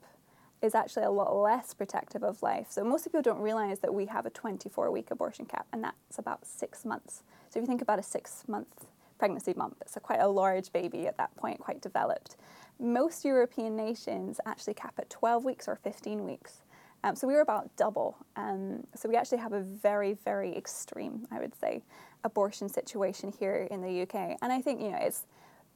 is 0.64 0.74
actually 0.74 1.04
a 1.04 1.12
lot 1.12 1.36
less 1.36 1.74
protective 1.74 2.24
of 2.24 2.42
life. 2.42 2.68
So 2.70 2.84
most 2.86 3.04
people 3.04 3.22
don't 3.22 3.42
realize 3.42 3.80
that 3.80 3.94
we 3.94 4.06
have 4.06 4.26
a 4.26 4.30
24 4.30 4.90
week 4.92 5.12
abortion 5.12 5.46
cap, 5.46 5.68
and 5.74 5.84
that's 5.84 6.18
about 6.18 6.46
six 6.48 6.86
months. 6.86 7.22
So 7.50 7.60
if 7.60 7.64
you 7.64 7.68
think 7.68 7.82
about 7.82 8.00
a 8.00 8.04
six 8.04 8.46
month 8.48 8.88
pregnancy 9.20 9.52
bump, 9.54 9.76
it's 9.82 9.98
a 9.98 10.00
quite 10.00 10.22
a 10.22 10.28
large 10.28 10.72
baby 10.72 11.06
at 11.06 11.18
that 11.18 11.36
point, 11.36 11.60
quite 11.60 11.82
developed. 11.82 12.38
Most 12.80 13.26
European 13.26 13.76
nations 13.76 14.40
actually 14.46 14.74
cap 14.74 14.94
at 14.98 15.10
12 15.10 15.44
weeks 15.44 15.68
or 15.68 15.76
15 15.76 16.24
weeks. 16.24 16.62
Um, 17.04 17.16
so 17.16 17.28
we 17.28 17.34
were 17.34 17.42
about 17.42 17.76
double. 17.76 18.18
Um, 18.38 18.88
so 18.96 19.10
we 19.10 19.18
actually 19.18 19.40
have 19.40 19.52
a 19.52 19.60
very, 19.60 20.14
very 20.14 20.56
extreme, 20.56 21.28
I 21.30 21.40
would 21.40 21.54
say, 21.60 21.84
abortion 22.24 22.70
situation 22.70 23.34
here 23.38 23.68
in 23.70 23.82
the 23.82 24.04
UK. 24.04 24.38
And 24.42 24.54
I 24.54 24.62
think, 24.62 24.80
you 24.80 24.92
know, 24.92 25.00
it's 25.02 25.26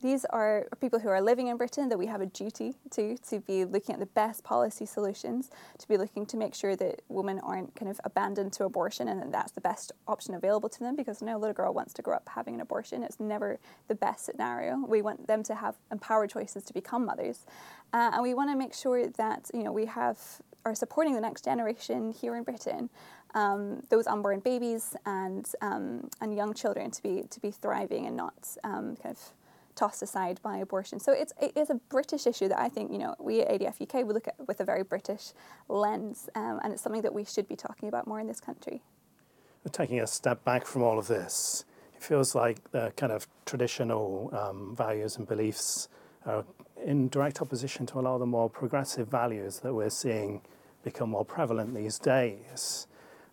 these 0.01 0.25
are 0.25 0.67
people 0.79 0.99
who 0.99 1.09
are 1.09 1.21
living 1.21 1.47
in 1.47 1.57
Britain 1.57 1.89
that 1.89 1.97
we 1.97 2.05
have 2.05 2.21
a 2.21 2.27
duty 2.27 2.75
to 2.91 3.17
to 3.17 3.39
be 3.39 3.65
looking 3.65 3.93
at 3.93 3.99
the 3.99 4.05
best 4.07 4.43
policy 4.43 4.85
solutions, 4.85 5.49
to 5.79 5.87
be 5.87 5.97
looking 5.97 6.25
to 6.27 6.37
make 6.37 6.53
sure 6.53 6.75
that 6.75 7.01
women 7.09 7.39
aren't 7.39 7.75
kind 7.75 7.89
of 7.89 7.99
abandoned 8.03 8.53
to 8.53 8.65
abortion 8.65 9.07
and 9.07 9.19
that 9.21 9.31
that's 9.31 9.51
the 9.51 9.61
best 9.61 9.91
option 10.07 10.35
available 10.35 10.69
to 10.69 10.79
them 10.79 10.95
because 10.95 11.21
no 11.21 11.37
little 11.37 11.53
girl 11.53 11.73
wants 11.73 11.93
to 11.93 12.01
grow 12.01 12.15
up 12.15 12.29
having 12.29 12.53
an 12.55 12.61
abortion. 12.61 13.03
It's 13.03 13.19
never 13.19 13.59
the 13.87 13.95
best 13.95 14.25
scenario. 14.25 14.77
We 14.87 15.01
want 15.01 15.27
them 15.27 15.41
to 15.43 15.55
have 15.55 15.75
empowered 15.91 16.29
choices 16.29 16.63
to 16.65 16.73
become 16.73 17.05
mothers, 17.05 17.45
uh, 17.93 18.11
and 18.13 18.21
we 18.21 18.33
want 18.33 18.51
to 18.51 18.55
make 18.55 18.73
sure 18.73 19.07
that 19.07 19.49
you 19.53 19.63
know 19.63 19.71
we 19.71 19.85
have 19.85 20.19
are 20.65 20.75
supporting 20.75 21.15
the 21.15 21.21
next 21.21 21.45
generation 21.45 22.11
here 22.11 22.35
in 22.35 22.43
Britain. 22.43 22.89
Um, 23.33 23.83
those 23.89 24.07
unborn 24.07 24.41
babies 24.41 24.95
and 25.05 25.47
um, 25.61 26.09
and 26.21 26.35
young 26.35 26.53
children 26.53 26.91
to 26.91 27.01
be 27.01 27.23
to 27.29 27.39
be 27.39 27.51
thriving 27.51 28.05
and 28.05 28.15
not 28.15 28.35
um, 28.63 28.95
kind 29.01 29.15
of 29.15 29.33
tossed 29.77 30.01
aside 30.01 30.41
by 30.41 30.57
abortion. 30.57 30.99
So 30.99 31.13
it's 31.13 31.31
it 31.41 31.55
is 31.55 31.69
a 31.69 31.75
British 31.75 32.27
issue 32.27 32.49
that 32.49 32.59
I 32.59 32.67
think 32.67 32.91
you 32.91 32.97
know 32.97 33.15
we 33.19 33.41
at 33.41 33.49
ADF 33.49 33.81
UK 33.81 34.05
we 34.05 34.13
look 34.13 34.27
at 34.27 34.35
with 34.47 34.59
a 34.59 34.65
very 34.65 34.83
British 34.83 35.31
lens, 35.69 36.29
um, 36.35 36.59
and 36.63 36.73
it's 36.73 36.81
something 36.81 37.03
that 37.03 37.13
we 37.13 37.23
should 37.23 37.47
be 37.47 37.55
talking 37.55 37.87
about 37.87 38.07
more 38.07 38.19
in 38.19 38.27
this 38.27 38.41
country. 38.41 38.81
We're 39.63 39.71
Taking 39.71 40.01
a 40.01 40.07
step 40.07 40.43
back 40.43 40.65
from 40.65 40.81
all 40.81 40.97
of 40.97 41.07
this, 41.07 41.65
it 41.97 42.03
feels 42.03 42.35
like 42.35 42.71
the 42.71 42.93
kind 42.95 43.11
of 43.11 43.27
traditional 43.45 44.29
um, 44.31 44.75
values 44.75 45.17
and 45.17 45.27
beliefs 45.27 45.89
are 46.25 46.45
in 46.85 47.09
direct 47.09 47.41
opposition 47.41 47.87
to 47.87 47.99
a 47.99 48.01
lot 48.01 48.13
of 48.13 48.19
the 48.19 48.25
more 48.27 48.49
progressive 48.49 49.07
values 49.07 49.59
that 49.61 49.73
we're 49.73 49.89
seeing 49.89 50.41
become 50.83 51.09
more 51.09 51.25
prevalent 51.25 51.73
these 51.73 51.97
days. 51.97 52.85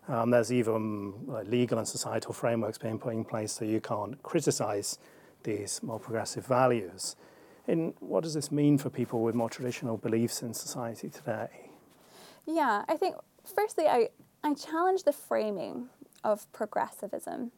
Um, 0.07 0.31
there's 0.31 0.51
even 0.51 1.13
legal 1.45 1.77
and 1.77 1.87
societal 1.87 2.33
frameworks 2.33 2.79
being 2.79 2.97
put 2.97 3.13
in 3.13 3.23
place 3.23 3.51
so 3.51 3.65
you 3.65 3.79
can't 3.79 4.21
criticize 4.23 4.97
these 5.45 5.81
more 5.81 5.99
progressive 5.99 6.45
values. 6.45 7.15
And 7.67 7.93
what 7.99 8.23
does 8.23 8.33
this 8.33 8.51
mean 8.51 8.77
for 8.77 8.89
people 8.89 9.21
with 9.21 9.33
more 9.33 9.49
traditional 9.49 9.97
beliefs 9.97 10.41
in 10.41 10.53
society 10.53 11.09
today? 11.09 11.71
Yeah, 12.45 12.83
I 12.87 12.97
think 12.97 13.15
firstly, 13.55 13.85
I, 13.87 14.09
I 14.43 14.53
challenge 14.53 15.03
the 15.03 15.13
framing 15.13 15.87
of 16.23 16.51
progressivism 16.51 17.51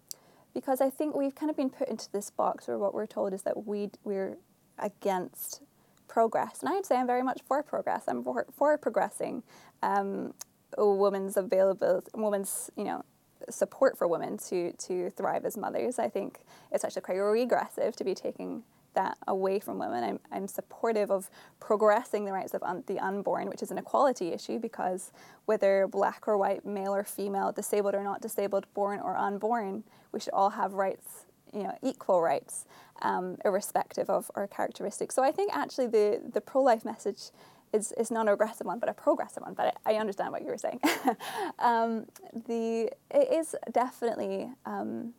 because 0.54 0.82
I 0.82 0.90
think 0.90 1.16
we've 1.16 1.36
kind 1.36 1.50
of 1.50 1.58
been 1.58 1.70
put 1.70 1.90
into 1.90 2.12
this 2.12 2.30
box 2.30 2.68
where 2.68 2.78
what 2.78 2.94
we're 2.94 3.06
told 3.06 3.34
is 3.34 3.44
that 3.44 3.68
we, 3.68 3.90
we're 4.04 4.38
against 4.80 5.62
progress. 6.08 6.62
And 6.62 6.70
I'd 6.70 6.86
say 6.86 6.98
I'm 6.98 7.08
very 7.08 7.24
much 7.24 7.42
for 7.48 7.62
progress. 7.64 8.06
I'm 8.08 8.24
for, 8.24 8.46
for 8.56 8.78
progressing 8.78 9.44
um, 9.84 10.34
women's 10.78 11.38
availability, 11.38 12.10
women's, 12.16 12.72
you 12.78 12.86
know, 12.86 13.04
support 13.50 13.98
for 13.98 14.08
women 14.08 14.38
to, 14.38 14.72
to 14.74 15.10
thrive 15.12 15.46
as 15.46 15.58
mothers. 15.58 16.00
I 16.00 16.10
think 16.10 16.40
it's 16.72 16.84
actually 16.84 17.04
quite 17.04 17.18
regressive 17.18 17.96
to 17.96 18.04
be 18.04 18.14
taking 18.14 18.64
that 18.98 19.18
away 19.28 19.60
from 19.60 19.78
women. 19.78 20.04
I'm, 20.04 20.20
I'm 20.32 20.48
supportive 20.48 21.12
of 21.12 21.30
progressing 21.60 22.26
the 22.26 22.34
rights 22.34 22.54
of 22.54 22.64
un- 22.64 22.84
the 22.88 23.00
unborn, 23.00 23.48
which 23.48 23.62
is 23.62 23.70
an 23.70 23.78
equality 23.78 24.30
issue 24.30 24.58
because 24.60 25.12
whether 25.46 25.88
black 25.88 26.28
or 26.28 26.38
white, 26.38 26.66
male 26.66 26.94
or 26.94 27.04
female, 27.04 27.52
disabled 27.52 27.94
or 27.94 28.04
not 28.04 28.22
disabled, 28.22 28.66
born 28.74 29.00
or 29.00 29.16
unborn, 29.16 29.84
we 30.12 30.20
should 30.20 30.34
all 30.34 30.50
have 30.50 30.74
rights, 30.74 31.28
you 31.54 31.64
know, 31.64 31.78
equal 31.84 32.22
rights, 32.22 32.66
um, 33.04 33.38
irrespective 33.46 34.10
of 34.10 34.32
our 34.34 34.48
characteristics. 34.48 35.14
So 35.14 35.24
I 35.24 35.32
think 35.32 35.56
actually 35.56 35.88
the, 35.88 36.20
the 36.34 36.42
pro 36.42 36.64
life 36.64 36.84
message 36.84 37.30
is, 37.74 37.92
is 37.94 38.12
not 38.12 38.28
an 38.28 38.34
aggressive 38.34 38.66
one, 38.66 38.80
but 38.80 38.90
a 38.90 38.94
progressive 38.94 39.44
one. 39.44 39.54
But 39.54 39.78
I, 39.86 39.94
I 39.94 39.96
understand 39.98 40.32
what 40.32 40.42
you 40.42 40.48
were 40.48 40.58
saying. 40.58 40.80
um, 41.60 42.06
the 42.48 42.90
it 43.12 43.32
is 43.32 43.56
definitely 43.72 44.50
um, 44.66 45.14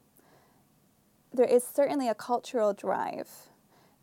there 1.32 1.46
is 1.46 1.64
certainly 1.64 2.08
a 2.08 2.14
cultural 2.14 2.72
drive 2.72 3.28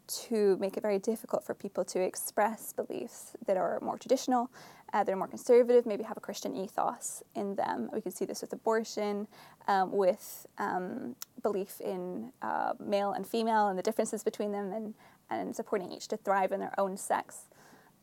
to 0.07 0.55
make 0.57 0.77
it 0.77 0.81
very 0.81 0.99
difficult 0.99 1.43
for 1.43 1.53
people 1.53 1.83
to 1.83 1.99
express 1.99 2.73
beliefs 2.73 3.35
that 3.47 3.57
are 3.57 3.79
more 3.81 3.97
traditional, 3.97 4.51
uh, 4.93 5.03
that 5.03 5.11
are 5.11 5.17
more 5.17 5.27
conservative, 5.27 5.85
maybe 5.85 6.03
have 6.03 6.17
a 6.17 6.21
Christian 6.21 6.55
ethos 6.55 7.23
in 7.33 7.55
them. 7.55 7.89
We 7.91 8.01
can 8.01 8.11
see 8.11 8.25
this 8.25 8.41
with 8.41 8.53
abortion, 8.53 9.27
um, 9.67 9.91
with 9.91 10.45
um, 10.59 11.15
belief 11.41 11.81
in 11.81 12.31
uh, 12.41 12.73
male 12.79 13.13
and 13.13 13.25
female 13.25 13.67
and 13.67 13.79
the 13.79 13.83
differences 13.83 14.23
between 14.23 14.51
them, 14.51 14.71
and, 14.71 14.93
and 15.29 15.55
supporting 15.55 15.91
each 15.91 16.07
to 16.09 16.17
thrive 16.17 16.51
in 16.51 16.59
their 16.59 16.79
own 16.79 16.97
sex. 16.97 17.47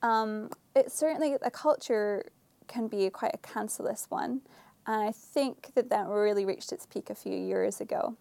Um, 0.02 0.50
certainly 0.88 1.36
a 1.42 1.50
culture 1.50 2.24
can 2.68 2.88
be 2.88 3.08
quite 3.10 3.34
a 3.34 3.38
cancerous 3.38 4.06
one, 4.08 4.40
and 4.86 5.02
I 5.02 5.12
think 5.12 5.72
that 5.74 5.90
that 5.90 6.08
really 6.08 6.44
reached 6.44 6.72
its 6.72 6.86
peak 6.86 7.10
a 7.10 7.14
few 7.14 7.34
years 7.34 7.80
ago. 7.80 8.16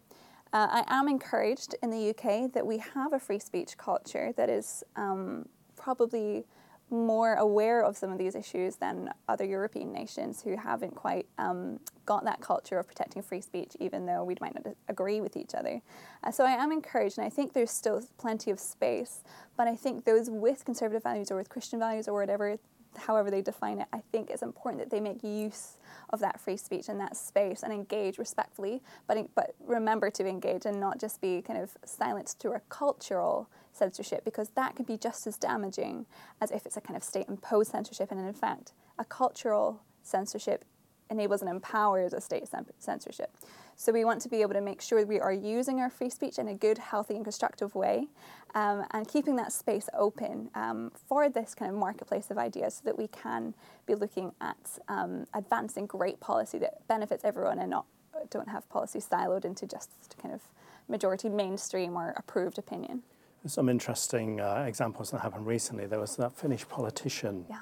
Uh, 0.54 0.84
I 0.84 0.84
am 0.88 1.08
encouraged 1.08 1.76
in 1.82 1.90
the 1.92 2.10
UK 2.10 2.52
that 2.52 2.68
we 2.68 2.78
have 2.80 3.14
a 3.14 3.20
free 3.20 3.40
speech 3.40 3.78
culture 3.78 4.34
that 4.36 4.50
is 4.50 4.84
um, 4.98 5.48
probably 5.78 6.46
more 6.92 7.36
aware 7.36 7.84
of 7.84 7.96
some 7.96 8.12
of 8.12 8.18
these 8.18 8.36
issues 8.36 8.76
than 8.76 9.10
other 9.30 9.46
European 9.46 9.92
nations 9.94 10.42
who 10.42 10.58
haven't 10.58 10.94
quite 10.94 11.26
um, 11.38 11.80
got 12.06 12.26
that 12.26 12.42
culture 12.42 12.78
of 12.78 12.88
protecting 12.88 13.22
free 13.22 13.42
speech, 13.42 13.76
even 13.80 14.06
though 14.06 14.24
we 14.24 14.36
might 14.42 14.54
not 14.54 14.76
agree 14.90 15.22
with 15.22 15.38
each 15.38 15.56
other. 15.56 15.82
Uh, 16.24 16.32
so 16.32 16.46
I 16.46 16.52
am 16.52 16.72
encouraged, 16.72 17.18
and 17.18 17.26
I 17.26 17.30
think 17.30 17.54
there's 17.54 17.72
still 17.72 18.02
plenty 18.18 18.52
of 18.52 18.60
space. 18.60 19.24
But 19.56 19.68
I 19.68 19.76
think 19.76 20.04
those 20.04 20.30
with 20.30 20.66
conservative 20.66 21.04
values 21.04 21.32
or 21.32 21.38
with 21.38 21.50
Christian 21.50 21.80
values 21.80 22.08
or 22.08 22.14
whatever, 22.20 22.58
however 22.98 23.32
they 23.32 23.42
define 23.42 23.80
it, 23.80 23.88
I 23.94 24.02
think 24.12 24.30
it's 24.30 24.42
important 24.42 24.84
that 24.84 24.90
they 24.90 25.00
make 25.00 25.24
use 25.24 25.78
of 26.14 26.20
that 26.20 26.40
free 26.40 26.58
speech 26.58 26.90
and 26.90 27.00
that 27.00 27.16
space 27.16 27.64
and 27.64 27.72
engage 27.72 28.18
respectfully, 28.18 28.82
but, 29.08 29.18
but 29.36 29.56
remember 29.66 30.10
to 30.10 30.28
engage 30.28 30.66
and 30.66 30.80
not 30.80 31.00
just 31.00 31.22
be 31.22 31.42
kind 31.42 31.62
of 31.62 31.72
silenced 31.86 32.40
through 32.40 32.54
a 32.54 32.60
cultural 32.70 33.50
censorship 33.72 34.26
because 34.26 34.50
that 34.50 34.76
can 34.76 34.86
be 34.86 34.98
just 34.98 35.26
as 35.28 35.38
damaging 35.38 36.06
as 36.42 36.52
if 36.52 36.66
it's 36.66 36.78
a 36.78 36.82
kind 36.82 36.98
of 36.98 37.04
state 37.04 37.28
imposed 37.28 37.72
censorship. 37.72 38.12
And 38.12 38.20
in 38.20 38.34
fact, 38.34 38.74
a 39.00 39.06
cultural 39.06 39.82
censorship 40.04 40.66
enables 41.12 41.42
and 41.42 41.50
empowers 41.52 42.14
a 42.14 42.22
state 42.22 42.46
censorship. 42.80 43.30
So 43.76 43.92
we 43.92 44.06
want 44.06 44.22
to 44.22 44.30
be 44.30 44.42
able 44.42 44.54
to 44.54 44.62
make 44.62 44.82
sure 44.82 45.06
we 45.06 45.20
are 45.20 45.34
using 45.34 45.80
our 45.80 45.90
free 45.90 46.10
speech 46.10 46.40
in 46.40 46.48
a 46.48 46.56
good, 46.56 46.78
healthy, 46.78 47.16
and 47.16 47.24
constructive 47.24 47.76
way, 47.76 48.08
um, 48.56 48.86
and 48.92 49.08
keeping 49.08 49.36
that 49.36 49.52
space 49.52 49.90
open 49.94 50.50
um, 50.56 50.92
for 51.08 51.30
this 51.30 51.54
kind 51.54 51.72
of 51.72 51.78
marketplace 51.78 52.32
of 52.32 52.38
ideas, 52.38 52.76
so 52.76 52.82
that 52.86 52.98
we 52.98 53.08
can 53.08 53.54
be 53.86 53.96
looking 53.96 54.32
at 54.40 54.80
um, 54.88 55.26
advancing 55.34 55.86
great 55.86 56.20
policy 56.20 56.58
that 56.60 56.88
benefits 56.88 57.24
everyone 57.26 57.60
and 57.60 57.70
not 57.70 57.86
don't 58.30 58.50
have 58.50 58.68
policy 58.70 59.00
siloed 59.00 59.46
into 59.46 59.66
just 59.66 59.90
kind 60.22 60.34
of 60.34 60.42
majority 60.88 61.28
mainstream 61.30 61.96
or 61.96 62.14
approved 62.18 62.58
opinion. 62.58 63.02
Some 63.48 63.70
interesting 63.70 64.40
uh, 64.40 64.66
examples 64.68 65.10
that 65.10 65.22
happened 65.22 65.48
recently. 65.48 65.88
There 65.88 66.00
was 66.00 66.16
that 66.18 66.34
Finnish 66.38 66.68
politician. 66.68 67.46
Yeah. 67.50 67.58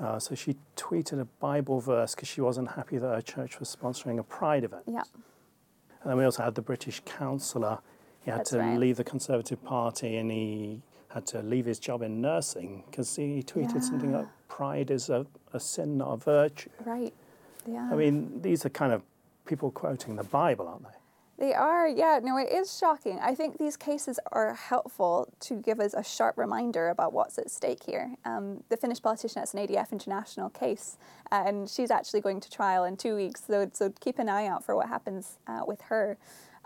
Uh, 0.00 0.18
so 0.18 0.34
she 0.34 0.56
tweeted 0.76 1.20
a 1.20 1.24
Bible 1.24 1.80
verse 1.80 2.14
because 2.14 2.28
she 2.28 2.40
wasn't 2.40 2.70
happy 2.72 2.98
that 2.98 3.06
her 3.06 3.20
church 3.20 3.60
was 3.60 3.74
sponsoring 3.74 4.18
a 4.18 4.22
pride 4.22 4.64
event. 4.64 4.82
Yeah. 4.86 5.02
And 6.02 6.10
then 6.10 6.16
we 6.16 6.24
also 6.24 6.42
had 6.42 6.54
the 6.54 6.62
British 6.62 7.00
councillor. 7.04 7.78
He 8.24 8.30
had 8.30 8.40
That's 8.40 8.50
to 8.50 8.58
right. 8.58 8.78
leave 8.78 8.96
the 8.96 9.04
Conservative 9.04 9.62
Party 9.64 10.16
and 10.16 10.30
he 10.30 10.82
had 11.08 11.26
to 11.26 11.42
leave 11.42 11.66
his 11.66 11.78
job 11.78 12.02
in 12.02 12.20
nursing 12.20 12.84
because 12.90 13.14
he 13.14 13.42
tweeted 13.42 13.82
something 13.82 14.12
like 14.12 14.26
pride 14.48 14.90
is 14.90 15.10
a, 15.10 15.26
a 15.52 15.60
sin, 15.60 15.98
not 15.98 16.12
a 16.12 16.16
virtue. 16.16 16.70
Right. 16.84 17.12
Yeah. 17.66 17.88
I 17.92 17.94
mean, 17.94 18.40
these 18.42 18.64
are 18.64 18.70
kind 18.70 18.92
of 18.92 19.02
people 19.44 19.70
quoting 19.70 20.16
the 20.16 20.24
Bible, 20.24 20.68
aren't 20.68 20.84
they? 20.84 20.98
They 21.38 21.54
are, 21.54 21.88
yeah. 21.88 22.20
No, 22.22 22.36
it 22.36 22.52
is 22.52 22.76
shocking. 22.76 23.18
I 23.20 23.34
think 23.34 23.58
these 23.58 23.76
cases 23.76 24.20
are 24.30 24.54
helpful 24.54 25.32
to 25.40 25.54
give 25.54 25.80
us 25.80 25.94
a 25.94 26.04
sharp 26.04 26.38
reminder 26.38 26.90
about 26.90 27.12
what's 27.12 27.38
at 27.38 27.50
stake 27.50 27.82
here. 27.84 28.14
Um, 28.24 28.62
the 28.68 28.76
Finnish 28.76 29.02
politician, 29.02 29.40
that's 29.40 29.54
an 29.54 29.66
ADF 29.66 29.90
international 29.92 30.50
case, 30.50 30.98
uh, 31.32 31.42
and 31.46 31.68
she's 31.68 31.90
actually 31.90 32.20
going 32.20 32.40
to 32.40 32.50
trial 32.50 32.84
in 32.84 32.96
two 32.96 33.16
weeks, 33.16 33.42
so, 33.46 33.68
so 33.72 33.92
keep 34.00 34.18
an 34.18 34.28
eye 34.28 34.46
out 34.46 34.64
for 34.64 34.76
what 34.76 34.88
happens 34.88 35.38
uh, 35.48 35.62
with 35.66 35.80
her. 35.82 36.18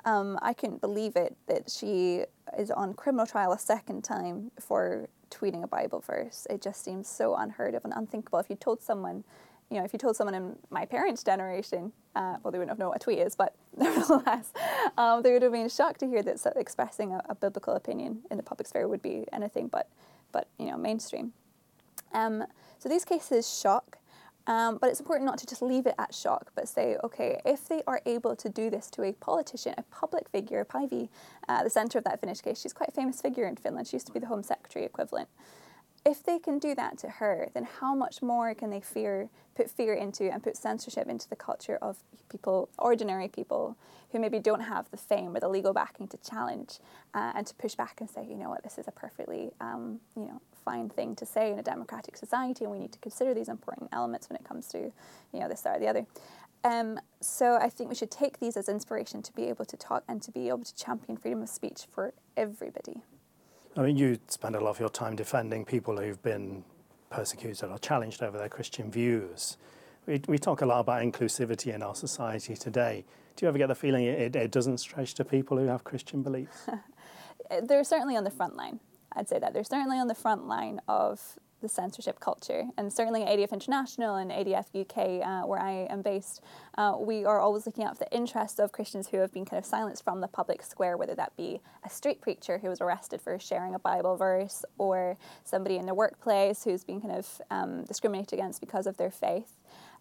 Um, 0.05 0.39
I 0.43 0.53
couldn't 0.53 0.81
believe 0.81 1.17
it 1.17 1.37
that 1.49 1.71
she 1.71 2.25
is 2.59 2.71
on 2.71 2.95
criminal 2.95 3.27
trial 3.27 3.53
a 3.53 3.59
second 3.59 4.05
time 4.05 4.53
for 4.61 5.09
tweeting 5.31 5.65
a 5.65 5.67
Bible 5.67 6.01
verse. 6.01 6.47
It 6.51 6.63
just 6.63 6.85
seems 6.85 7.09
so 7.09 7.35
unheard 7.35 7.75
of 7.75 7.85
and 7.85 7.93
unthinkable. 7.97 8.39
If 8.39 8.49
you 8.49 8.57
told 8.57 8.83
someone, 8.83 9.25
you 9.71 9.79
know, 9.79 9.85
if 9.85 9.93
you 9.93 9.99
told 9.99 10.17
someone 10.17 10.35
in 10.35 10.57
my 10.71 10.85
parents' 10.85 11.25
generation, 11.25 11.93
uh, 12.15 12.37
well, 12.43 12.53
they 12.53 12.59
wouldn't 12.59 12.71
have 12.71 12.79
known 12.79 12.89
what 12.91 12.97
a 12.97 13.05
tweet 13.05 13.19
is, 13.19 13.35
but 13.35 13.55
nevertheless, 13.77 14.53
um, 14.97 15.23
they 15.23 15.33
would 15.33 15.43
have 15.43 15.53
been 15.53 15.69
shocked 15.69 16.01
to 16.01 16.07
hear 16.07 16.23
that 16.23 16.41
expressing 16.57 17.13
a, 17.13 17.23
a 17.29 17.35
biblical 17.35 17.75
opinion 17.75 18.21
in 18.31 18.37
the 18.37 18.43
public 18.43 18.67
sphere 18.69 18.87
would 18.87 19.03
be 19.03 19.25
anything 19.33 19.67
but, 19.67 19.89
but 20.33 20.49
you 20.59 20.67
know, 20.67 20.77
mainstream. 20.77 21.33
Um, 22.13 22.45
so 22.79 22.89
these 22.89 23.05
cases 23.05 23.59
shock, 23.59 23.99
um, 24.47 24.79
but 24.81 24.91
it's 24.91 25.01
important 25.01 25.27
not 25.27 25.39
to 25.39 25.47
just 25.47 25.61
leave 25.61 25.87
it 25.87 25.95
at 25.99 26.15
shock, 26.15 26.53
but 26.55 26.69
say, 26.69 26.97
okay, 27.03 27.41
if 27.45 27.67
they 27.67 27.83
are 27.89 28.01
able 28.07 28.37
to 28.37 28.49
do 28.49 28.71
this 28.71 28.89
to 28.91 29.03
a 29.03 29.13
politician, 29.13 29.75
a 29.77 29.83
public 29.83 30.29
figure, 30.29 30.65
Päivi, 30.65 31.09
uh, 31.49 31.65
the 31.65 31.71
centre 31.71 31.99
of 31.99 32.05
that 32.05 32.21
Finnish 32.21 32.41
case, 32.41 32.61
she's 32.61 32.73
quite 32.73 32.91
a 32.91 32.93
famous 32.93 33.21
figure 33.21 33.47
in 33.47 33.57
Finland. 33.57 33.89
She 33.89 33.97
used 33.97 34.07
to 34.07 34.13
be 34.13 34.21
the 34.21 34.27
Home 34.27 34.45
Secretary 34.45 34.85
equivalent. 34.85 35.29
If 36.07 36.23
they 36.23 36.39
can 36.39 36.61
do 36.61 36.73
that 36.77 36.99
to 36.99 37.09
her, 37.09 37.49
then 37.53 37.67
how 37.81 37.93
much 37.93 38.23
more 38.23 38.55
can 38.55 38.71
they 38.71 38.79
fear, 38.79 39.29
put 39.57 39.69
fear 39.69 39.93
into 39.93 40.33
and 40.33 40.41
put 40.41 40.57
censorship 40.57 41.09
into 41.09 41.29
the 41.29 41.35
culture 41.35 41.81
of 41.83 41.97
people, 42.29 42.69
ordinary 42.79 43.27
people, 43.27 43.77
who 44.13 44.21
maybe 44.21 44.39
don't 44.39 44.61
have 44.61 44.89
the 44.93 44.97
fame 44.97 45.35
or 45.35 45.41
the 45.41 45.49
legal 45.49 45.73
backing 45.73 46.07
to 46.07 46.17
challenge 46.19 46.79
uh, 47.13 47.33
and 47.35 47.45
to 47.49 47.55
push 47.57 47.75
back 47.75 48.01
and 48.01 48.09
say, 48.09 48.25
you 48.25 48.37
know 48.37 48.49
what, 48.49 48.63
this 48.63 48.79
is 48.79 48.87
a 48.87 48.93
perfectly, 48.93 49.51
um, 49.61 49.99
you 50.15 50.27
know, 50.27 50.41
fine 50.65 50.89
thing 50.89 51.17
to 51.17 51.27
say 51.27 51.51
in 51.51 51.59
a 51.59 51.63
democratic 51.63 52.17
society, 52.17 52.65
and 52.65 52.73
we 52.73 52.79
need 52.79 52.93
to 52.93 53.01
consider 53.01 53.35
these 53.35 53.49
important 53.49 53.91
elements 53.93 54.29
when 54.29 54.37
it 54.37 54.45
comes 54.45 54.69
to, 54.69 54.79
you 55.33 55.41
know, 55.41 55.49
this 55.49 55.63
that, 55.63 55.79
or 55.79 55.81
the 55.81 55.89
other. 55.89 56.07
Um, 56.63 57.01
so 57.21 57.57
I 57.57 57.69
think 57.69 57.91
we 57.91 57.97
should 57.97 58.13
take 58.13 58.39
these 58.39 58.57
as 58.57 58.69
inspiration 58.69 59.23
to 59.23 59.33
be 59.33 59.45
able 59.45 59.65
to 59.65 59.77
talk 59.77 60.05
and 60.07 60.23
to 60.23 60.31
be 60.31 60.49
able 60.49 60.63
to 60.65 60.75
champion 60.77 61.17
freedom 61.19 61.43
of 61.43 61.49
speech 61.49 61.87
for 61.91 62.15
everybody. 62.37 63.03
I 63.77 63.83
mean, 63.83 63.97
you 63.97 64.19
spend 64.29 64.57
a 64.57 64.61
lot 64.61 64.71
of 64.71 64.81
your 64.81 64.89
time 64.89 65.17
defending 65.17 65.65
people 65.65 65.99
who've 65.99 66.23
been 66.23 66.65
persecuted 67.11 67.69
or 67.69 67.79
challenged 67.79 68.23
over 68.23 68.39
their 68.39 68.49
Christian 68.49 68.91
views. 68.91 69.59
We, 70.07 70.23
we 70.27 70.39
talk 70.39 70.63
a 70.63 70.67
lot 70.67 70.81
about 70.81 71.03
inclusivity 71.03 71.75
in 71.75 71.83
our 71.83 71.95
society 71.95 72.57
today. 72.57 73.05
Do 73.37 73.45
you 73.45 73.49
ever 73.49 73.59
get 73.59 73.69
the 73.69 73.75
feeling 73.75 74.07
it, 74.07 74.35
it 74.35 74.51
doesn't 74.51 74.79
stretch 74.79 75.13
to 75.15 75.25
people 75.25 75.59
who 75.59 75.67
have 75.67 75.85
Christian 75.85 76.23
beliefs? 76.23 76.67
They're 77.63 77.85
certainly 77.85 78.17
on 78.17 78.25
the 78.25 78.31
front 78.31 78.57
line. 78.57 78.81
I'd 79.13 79.29
say 79.29 79.39
that 79.39 79.55
they're 79.55 79.65
certainly 79.65 79.99
on 79.99 80.09
the 80.09 80.15
front 80.15 80.47
line 80.47 80.81
of 80.89 81.39
the 81.63 81.69
censorship 81.69 82.21
culture, 82.21 82.65
and 82.77 82.93
certainly 82.93 83.23
at 83.23 83.39
ADF 83.39 83.53
International 83.53 84.17
and 84.17 84.31
ADF 84.31 84.67
UK, 84.79 85.27
uh, 85.27 85.47
where 85.47 85.61
I 85.61 85.87
am 85.91 86.03
based, 86.03 86.43
uh, 86.77 86.97
we 86.99 87.25
are 87.25 87.41
always 87.41 87.67
looking 87.67 87.85
out 87.85 87.97
for 87.97 88.05
the 88.05 88.15
interests 88.15 88.59
of 88.59 88.73
Christians 88.73 89.09
who 89.09 89.19
have 89.19 89.33
been 89.33 89.45
kind 89.45 89.59
of 89.59 89.65
silenced 89.65 90.05
from 90.05 90.21
the 90.21 90.29
public 90.29 90.63
square, 90.63 90.97
whether 90.97 91.15
that 91.15 91.37
be 91.37 91.61
a 91.85 91.91
street 91.91 92.21
preacher 92.21 92.59
who 92.59 92.69
was 92.69 92.81
arrested 92.81 93.21
for 93.21 93.39
sharing 93.39 93.75
a 93.75 93.79
Bible 93.79 94.17
verse, 94.17 94.65
or 94.79 95.17
somebody 95.45 95.77
in 95.77 95.87
the 95.87 95.95
workplace 95.95 96.65
who's 96.65 96.85
been 96.85 97.01
kind 97.01 97.15
of 97.15 97.41
um, 97.51 97.85
discriminated 97.85 98.35
against 98.35 98.61
because 98.61 98.87
of 98.87 98.97
their 98.97 99.11
faith. 99.11 99.57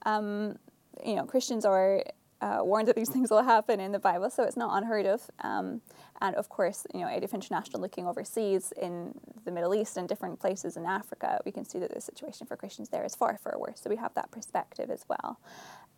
Um, 0.05 0.57
you 1.05 1.15
know, 1.15 1.25
Christians 1.25 1.65
are 1.65 2.03
uh, 2.41 2.59
warned 2.61 2.87
that 2.87 2.95
these 2.95 3.09
things 3.09 3.29
will 3.31 3.43
happen 3.43 3.79
in 3.79 3.91
the 3.91 3.99
Bible, 3.99 4.29
so 4.29 4.43
it's 4.43 4.57
not 4.57 4.75
unheard 4.77 5.05
of. 5.05 5.29
Um, 5.41 5.81
and 6.21 6.35
of 6.35 6.49
course, 6.49 6.85
you 6.93 7.01
know, 7.01 7.07
ADF 7.07 7.33
International 7.33 7.81
looking 7.81 8.07
overseas 8.07 8.73
in 8.81 9.13
the 9.43 9.51
Middle 9.51 9.73
East 9.73 9.97
and 9.97 10.07
different 10.07 10.39
places 10.39 10.77
in 10.77 10.85
Africa, 10.85 11.39
we 11.45 11.51
can 11.51 11.65
see 11.65 11.79
that 11.79 11.93
the 11.93 12.01
situation 12.01 12.47
for 12.47 12.55
Christians 12.55 12.89
there 12.89 13.03
is 13.03 13.15
far, 13.15 13.37
far 13.37 13.57
worse. 13.57 13.81
So 13.81 13.89
we 13.89 13.95
have 13.97 14.13
that 14.15 14.31
perspective 14.31 14.89
as 14.89 15.05
well. 15.07 15.39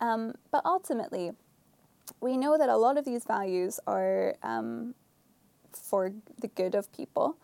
Um, 0.00 0.34
but 0.50 0.62
ultimately, 0.64 1.32
we 2.20 2.36
know 2.36 2.56
that 2.56 2.68
a 2.68 2.76
lot 2.76 2.98
of 2.98 3.04
these 3.04 3.24
values 3.24 3.80
are 3.86 4.34
um, 4.42 4.94
for 5.72 6.12
the 6.40 6.48
good 6.48 6.74
of 6.74 6.92
people. 6.92 7.36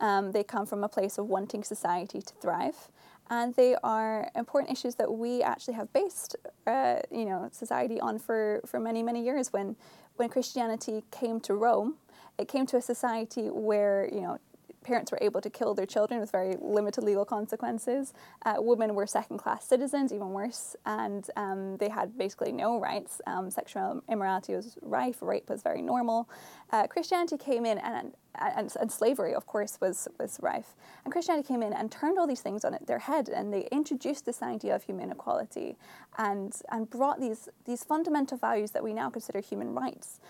Um, 0.00 0.32
they 0.32 0.42
come 0.42 0.66
from 0.66 0.82
a 0.82 0.88
place 0.88 1.18
of 1.18 1.26
wanting 1.26 1.62
society 1.64 2.20
to 2.20 2.34
thrive, 2.34 2.90
and 3.32 3.54
they 3.54 3.74
are 3.82 4.30
important 4.36 4.70
issues 4.70 4.94
that 4.96 5.10
we 5.10 5.42
actually 5.42 5.72
have 5.72 5.90
based, 5.94 6.36
uh, 6.66 6.96
you 7.10 7.24
know, 7.24 7.48
society 7.50 7.98
on 7.98 8.18
for, 8.18 8.60
for 8.66 8.78
many 8.78 9.02
many 9.02 9.24
years. 9.24 9.52
When 9.54 9.74
when 10.16 10.28
Christianity 10.28 11.02
came 11.10 11.40
to 11.40 11.54
Rome, 11.54 11.94
it 12.38 12.46
came 12.46 12.66
to 12.66 12.76
a 12.76 12.82
society 12.82 13.46
where 13.48 14.06
you 14.12 14.20
know 14.20 14.38
parents 14.82 15.12
were 15.12 15.18
able 15.20 15.40
to 15.40 15.50
kill 15.50 15.74
their 15.74 15.86
children 15.86 16.20
with 16.20 16.30
very 16.30 16.56
limited 16.60 17.04
legal 17.04 17.24
consequences. 17.24 18.12
Uh, 18.44 18.54
women 18.58 18.94
were 18.94 19.06
second 19.06 19.38
class 19.38 19.64
citizens, 19.64 20.12
even 20.12 20.30
worse, 20.30 20.76
and 20.86 21.28
um, 21.36 21.76
they 21.78 21.88
had 21.88 22.16
basically 22.16 22.52
no 22.52 22.78
rights. 22.78 23.20
Um, 23.26 23.50
sexual 23.50 24.02
immorality 24.08 24.54
was 24.54 24.78
rife, 24.82 25.18
rape 25.20 25.48
was 25.48 25.62
very 25.62 25.82
normal. 25.82 26.28
Uh, 26.70 26.86
Christianity 26.86 27.36
came 27.36 27.64
in, 27.64 27.78
and, 27.78 28.12
and, 28.34 28.72
and 28.80 28.90
slavery, 28.90 29.34
of 29.34 29.46
course, 29.46 29.78
was, 29.80 30.08
was 30.18 30.38
rife. 30.42 30.74
And 31.04 31.12
Christianity 31.12 31.46
came 31.46 31.62
in 31.62 31.72
and 31.72 31.90
turned 31.90 32.18
all 32.18 32.26
these 32.26 32.40
things 32.40 32.64
on 32.64 32.76
their 32.86 32.98
head, 32.98 33.28
and 33.28 33.52
they 33.52 33.68
introduced 33.70 34.26
this 34.26 34.42
idea 34.42 34.74
of 34.74 34.82
human 34.82 35.10
equality 35.10 35.76
and, 36.18 36.54
and 36.70 36.88
brought 36.88 37.20
these, 37.20 37.48
these 37.64 37.84
fundamental 37.84 38.38
values 38.38 38.70
that 38.72 38.82
we 38.82 38.92
now 38.92 39.10
consider 39.10 39.40
human 39.40 39.74
rights. 39.74 40.20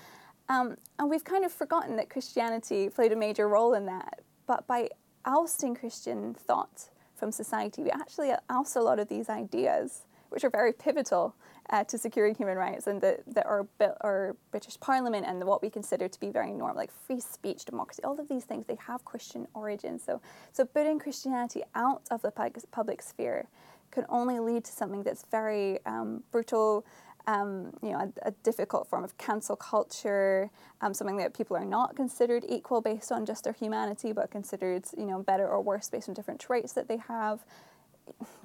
Um, 0.48 0.76
and 0.98 1.08
we've 1.08 1.24
kind 1.24 1.44
of 1.44 1.52
forgotten 1.52 1.96
that 1.96 2.10
Christianity 2.10 2.88
played 2.88 3.12
a 3.12 3.16
major 3.16 3.48
role 3.48 3.74
in 3.74 3.86
that. 3.86 4.20
But 4.52 4.66
by 4.66 4.90
ousting 5.24 5.74
Christian 5.74 6.34
thought 6.34 6.90
from 7.14 7.32
society, 7.32 7.82
we 7.82 7.88
actually 7.88 8.32
oust 8.50 8.76
a 8.76 8.82
lot 8.82 8.98
of 8.98 9.08
these 9.08 9.30
ideas, 9.30 10.02
which 10.28 10.44
are 10.44 10.50
very 10.50 10.74
pivotal 10.74 11.34
uh, 11.70 11.84
to 11.84 11.96
securing 11.96 12.34
human 12.34 12.58
rights 12.58 12.86
and 12.86 13.00
that, 13.00 13.22
that 13.28 13.46
our, 13.46 13.66
our 14.02 14.36
British 14.50 14.78
Parliament 14.78 15.24
and 15.26 15.42
what 15.44 15.62
we 15.62 15.70
consider 15.70 16.06
to 16.06 16.20
be 16.20 16.28
very 16.28 16.52
normal, 16.52 16.76
like 16.76 16.92
free 16.92 17.18
speech, 17.18 17.64
democracy, 17.64 18.04
all 18.04 18.20
of 18.20 18.28
these 18.28 18.44
things, 18.44 18.66
they 18.66 18.76
have 18.86 19.02
Christian 19.06 19.48
origins. 19.54 20.02
So, 20.04 20.20
so 20.52 20.66
putting 20.66 20.98
Christianity 20.98 21.62
out 21.74 22.02
of 22.10 22.20
the 22.20 22.30
public 22.30 23.00
sphere 23.00 23.48
can 23.90 24.04
only 24.10 24.38
lead 24.38 24.64
to 24.64 24.72
something 24.72 25.02
that's 25.02 25.24
very 25.30 25.78
um, 25.86 26.22
brutal, 26.30 26.84
um, 27.26 27.72
you 27.82 27.90
know, 27.90 28.12
a, 28.24 28.28
a, 28.28 28.30
difficult 28.42 28.88
form 28.88 29.04
of 29.04 29.16
cancel 29.16 29.54
culture, 29.54 30.50
um, 30.80 30.92
something 30.92 31.16
that 31.18 31.34
people 31.34 31.56
are 31.56 31.64
not 31.64 31.94
considered 31.94 32.44
equal 32.48 32.80
based 32.80 33.12
on 33.12 33.24
just 33.24 33.44
their 33.44 33.52
humanity, 33.52 34.12
but 34.12 34.30
considered, 34.30 34.84
you 34.96 35.06
know, 35.06 35.22
better 35.22 35.46
or 35.46 35.60
worse 35.60 35.88
based 35.88 36.08
on 36.08 36.14
different 36.14 36.40
traits 36.40 36.72
that 36.72 36.88
they 36.88 36.96
have. 36.96 37.44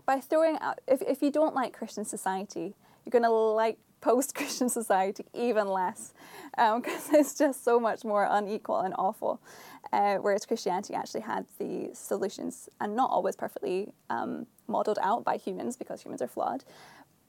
By 0.06 0.20
throwing 0.20 0.60
out, 0.62 0.80
if, 0.88 1.02
if 1.02 1.22
you 1.22 1.32
don't 1.32 1.56
like 1.56 1.74
Christian 1.74 2.06
society, 2.06 2.76
you're 3.04 3.12
going 3.12 3.24
to 3.24 3.32
like 3.32 3.80
post 4.02 4.36
Christian 4.36 4.70
society 4.70 5.26
even 5.34 5.68
less 5.68 6.13
because 6.52 7.10
um, 7.10 7.13
it's 7.16 7.36
just 7.36 7.63
so 7.63 7.80
much 7.80 8.04
more 8.04 8.28
unequal 8.30 8.80
and 8.80 8.94
awful. 8.98 9.42
Uh, 9.94 10.16
whereas 10.18 10.46
Christianity 10.46 10.94
actually 10.94 11.22
had 11.22 11.46
the 11.60 11.90
solutions 11.94 12.68
and 12.82 12.96
not 12.96 13.10
always 13.10 13.36
perfectly 13.36 13.88
um, 14.10 14.46
modeled 14.68 15.00
out 15.02 15.24
by 15.24 15.38
humans 15.38 15.78
because 15.78 16.02
humans 16.02 16.22
are 16.22 16.28
flawed, 16.28 16.66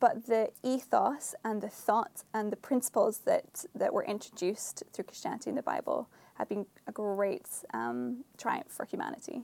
but 0.01 0.27
the 0.27 0.51
ethos 0.63 1.35
and 1.45 1.61
the 1.61 1.69
thought 1.69 2.25
and 2.33 2.53
the 2.53 2.57
principles 2.57 3.19
that, 3.19 3.65
that 3.75 3.93
were 3.93 4.05
introduced 4.05 4.83
through 4.93 5.05
Christianity 5.05 5.51
in 5.51 5.57
the 5.57 5.63
Bible 5.63 6.09
have 6.35 6.49
been 6.49 6.67
a 6.87 6.93
great 6.93 7.49
um, 7.75 8.25
triumph 8.37 8.69
for 8.69 8.85
humanity. 8.85 9.43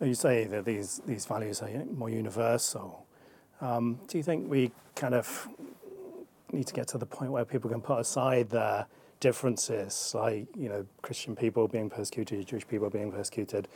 You 0.00 0.14
say 0.14 0.44
that 0.44 0.64
these, 0.64 1.00
these 1.06 1.26
values 1.26 1.62
are 1.62 1.70
more 1.96 2.10
universal. 2.10 3.06
Um, 3.60 4.00
do 4.08 4.18
you 4.18 4.24
think 4.24 4.50
we 4.50 4.70
kind 4.94 5.14
of 5.14 5.48
need 6.52 6.66
to 6.66 6.74
get 6.74 6.88
to 6.88 6.98
the 6.98 7.06
point 7.06 7.32
where 7.32 7.44
people 7.44 7.70
can 7.70 7.80
put 7.80 7.98
aside 7.98 8.50
their 8.50 8.86
differences, 9.20 10.12
like 10.14 10.46
you 10.56 10.68
know 10.68 10.84
Christian 11.02 11.34
people 11.34 11.66
being 11.66 11.88
persecuted, 11.88 12.46
Jewish 12.46 12.66
people 12.66 12.90
being 12.90 13.10
persecuted, 13.10 13.68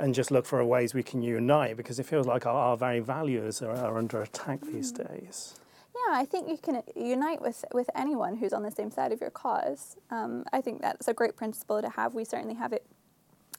and 0.00 0.14
just 0.14 0.30
look 0.30 0.46
for 0.46 0.64
ways 0.64 0.94
we 0.94 1.02
can 1.02 1.22
unite 1.22 1.76
because 1.76 1.98
it 1.98 2.06
feels 2.06 2.26
like 2.26 2.46
our, 2.46 2.54
our 2.54 2.76
very 2.76 3.00
values 3.00 3.62
are, 3.62 3.76
are, 3.76 3.98
under 3.98 4.22
attack 4.22 4.60
these 4.62 4.92
mm. 4.92 5.08
days. 5.08 5.54
Yeah, 5.94 6.18
I 6.18 6.24
think 6.24 6.48
you 6.48 6.56
can 6.56 6.82
unite 6.96 7.42
with, 7.42 7.64
with 7.72 7.90
anyone 7.94 8.36
who's 8.36 8.52
on 8.52 8.62
the 8.62 8.70
same 8.70 8.90
side 8.90 9.12
of 9.12 9.20
your 9.20 9.30
cause. 9.30 9.96
Um, 10.10 10.44
I 10.52 10.60
think 10.60 10.80
that's 10.80 11.08
a 11.08 11.14
great 11.14 11.36
principle 11.36 11.82
to 11.82 11.90
have. 11.90 12.14
We 12.14 12.24
certainly 12.24 12.54
have 12.54 12.72
it 12.72 12.84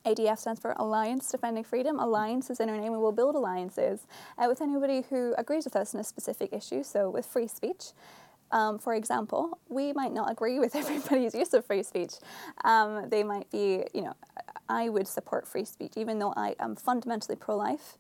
ADF 0.06 0.40
stands 0.40 0.60
for 0.60 0.74
Alliance 0.78 1.30
Defending 1.30 1.64
Freedom. 1.64 2.00
Alliance 2.00 2.50
is 2.50 2.60
in 2.60 2.70
our 2.70 2.78
name. 2.78 2.92
We 2.92 2.98
will 2.98 3.12
build 3.12 3.36
alliances 3.36 4.08
uh, 4.38 4.48
with 4.48 4.62
anybody 4.62 5.04
who 5.10 5.36
agrees 5.38 5.66
with 5.66 5.76
us 5.76 5.94
on 5.94 6.02
a 6.02 6.04
specific 6.04 6.52
issue. 6.54 6.84
So, 6.84 7.10
with 7.10 7.26
free 7.26 7.48
speech, 7.48 7.92
um, 8.52 8.80
for 8.80 8.96
example, 8.96 9.60
we 9.70 9.94
might 9.94 10.12
not 10.12 10.32
agree 10.32 10.60
with 10.60 10.76
everybody's 10.76 11.36
use 11.36 11.54
of 11.54 11.66
free 11.66 11.84
speech. 11.84 12.14
Um, 12.64 13.10
they 13.10 13.24
might 13.24 13.50
be, 13.52 13.84
you 13.94 14.02
know, 14.02 14.14
I 14.72 14.88
would 14.88 15.08
support 15.08 15.46
free 15.46 15.66
speech, 15.66 15.94
even 15.98 16.20
though 16.20 16.34
I 16.38 16.56
am 16.60 16.76
fundamentally 16.78 17.36
pro 17.36 17.58
life. 17.58 17.98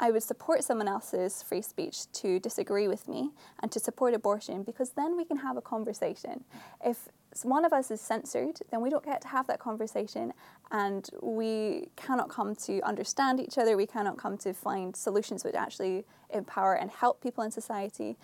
I 0.00 0.10
would 0.10 0.22
support 0.22 0.64
someone 0.64 0.88
else's 0.88 1.42
free 1.42 1.62
speech 1.62 2.10
to 2.20 2.40
disagree 2.40 2.88
with 2.88 3.08
me 3.08 3.30
and 3.60 3.70
to 3.72 3.80
support 3.80 4.14
abortion 4.14 4.62
because 4.62 4.90
then 4.90 5.16
we 5.16 5.24
can 5.24 5.38
have 5.38 5.56
a 5.56 5.60
conversation. 5.60 6.44
If 6.84 7.08
one 7.42 7.64
of 7.64 7.72
us 7.72 7.90
is 7.90 8.00
censored, 8.00 8.58
then 8.70 8.80
we 8.80 8.90
don't 8.90 9.04
get 9.04 9.20
to 9.22 9.28
have 9.28 9.46
that 9.46 9.60
conversation 9.60 10.32
and 10.70 11.08
we 11.22 11.88
cannot 11.96 12.28
come 12.28 12.54
to 12.66 12.80
understand 12.82 13.40
each 13.40 13.58
other. 13.58 13.76
We 13.76 13.86
cannot 13.86 14.16
come 14.18 14.38
to 14.38 14.52
find 14.52 14.94
solutions 14.94 15.44
which 15.44 15.54
actually 15.54 16.04
empower 16.30 16.74
and 16.74 16.90
help 16.90 17.20
people 17.20 17.44
in 17.44 17.50
society 17.50 18.16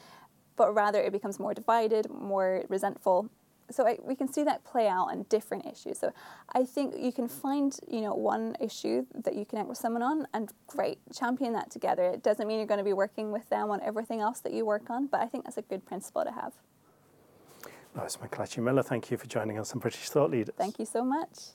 but 0.57 0.73
rather 0.75 1.01
it 1.01 1.13
becomes 1.13 1.39
more 1.39 1.55
divided, 1.55 2.09
more 2.11 2.65
resentful. 2.69 3.29
So 3.75 3.87
I, 3.87 3.99
we 4.03 4.15
can 4.15 4.33
see 4.33 4.45
that 4.45 4.65
play 4.65 4.89
out 4.89 5.11
on 5.11 5.25
different 5.29 5.67
issues. 5.67 5.99
So 5.99 6.13
I 6.53 6.65
think 6.65 6.95
you 6.99 7.13
can 7.13 7.29
find, 7.29 7.77
you 7.89 8.01
know, 8.01 8.15
one 8.15 8.57
issue 8.61 9.07
that 9.15 9.35
you 9.35 9.45
connect 9.45 9.69
with 9.69 9.79
someone 9.79 10.03
on, 10.03 10.27
and 10.33 10.53
great, 10.67 10.99
champion 11.13 11.53
that 11.55 11.71
together. 11.71 12.05
It 12.05 12.23
doesn't 12.23 12.47
mean 12.47 12.59
you're 12.59 12.67
going 12.67 12.79
to 12.79 12.85
be 12.85 12.93
working 12.93 13.33
with 13.33 13.49
them 13.51 13.71
on 13.71 13.81
everything 13.83 14.21
else 14.21 14.41
that 14.41 14.53
you 14.53 14.65
work 14.65 14.91
on, 14.91 15.07
but 15.07 15.21
I 15.21 15.27
think 15.27 15.45
that's 15.45 15.59
a 15.59 15.63
good 15.63 15.85
principle 15.85 16.25
to 16.25 16.33
have. 16.33 16.53
Lois 17.97 18.17
McLatchie 18.17 18.63
Miller, 18.63 18.83
thank 18.83 19.11
you 19.11 19.17
for 19.17 19.27
joining 19.27 19.59
us 19.59 19.73
on 19.73 19.79
British 19.79 20.09
Thought 20.09 20.31
Leaders. 20.31 20.55
Thank 20.57 20.79
you 20.79 20.87
so 20.87 21.05
much. 21.05 21.55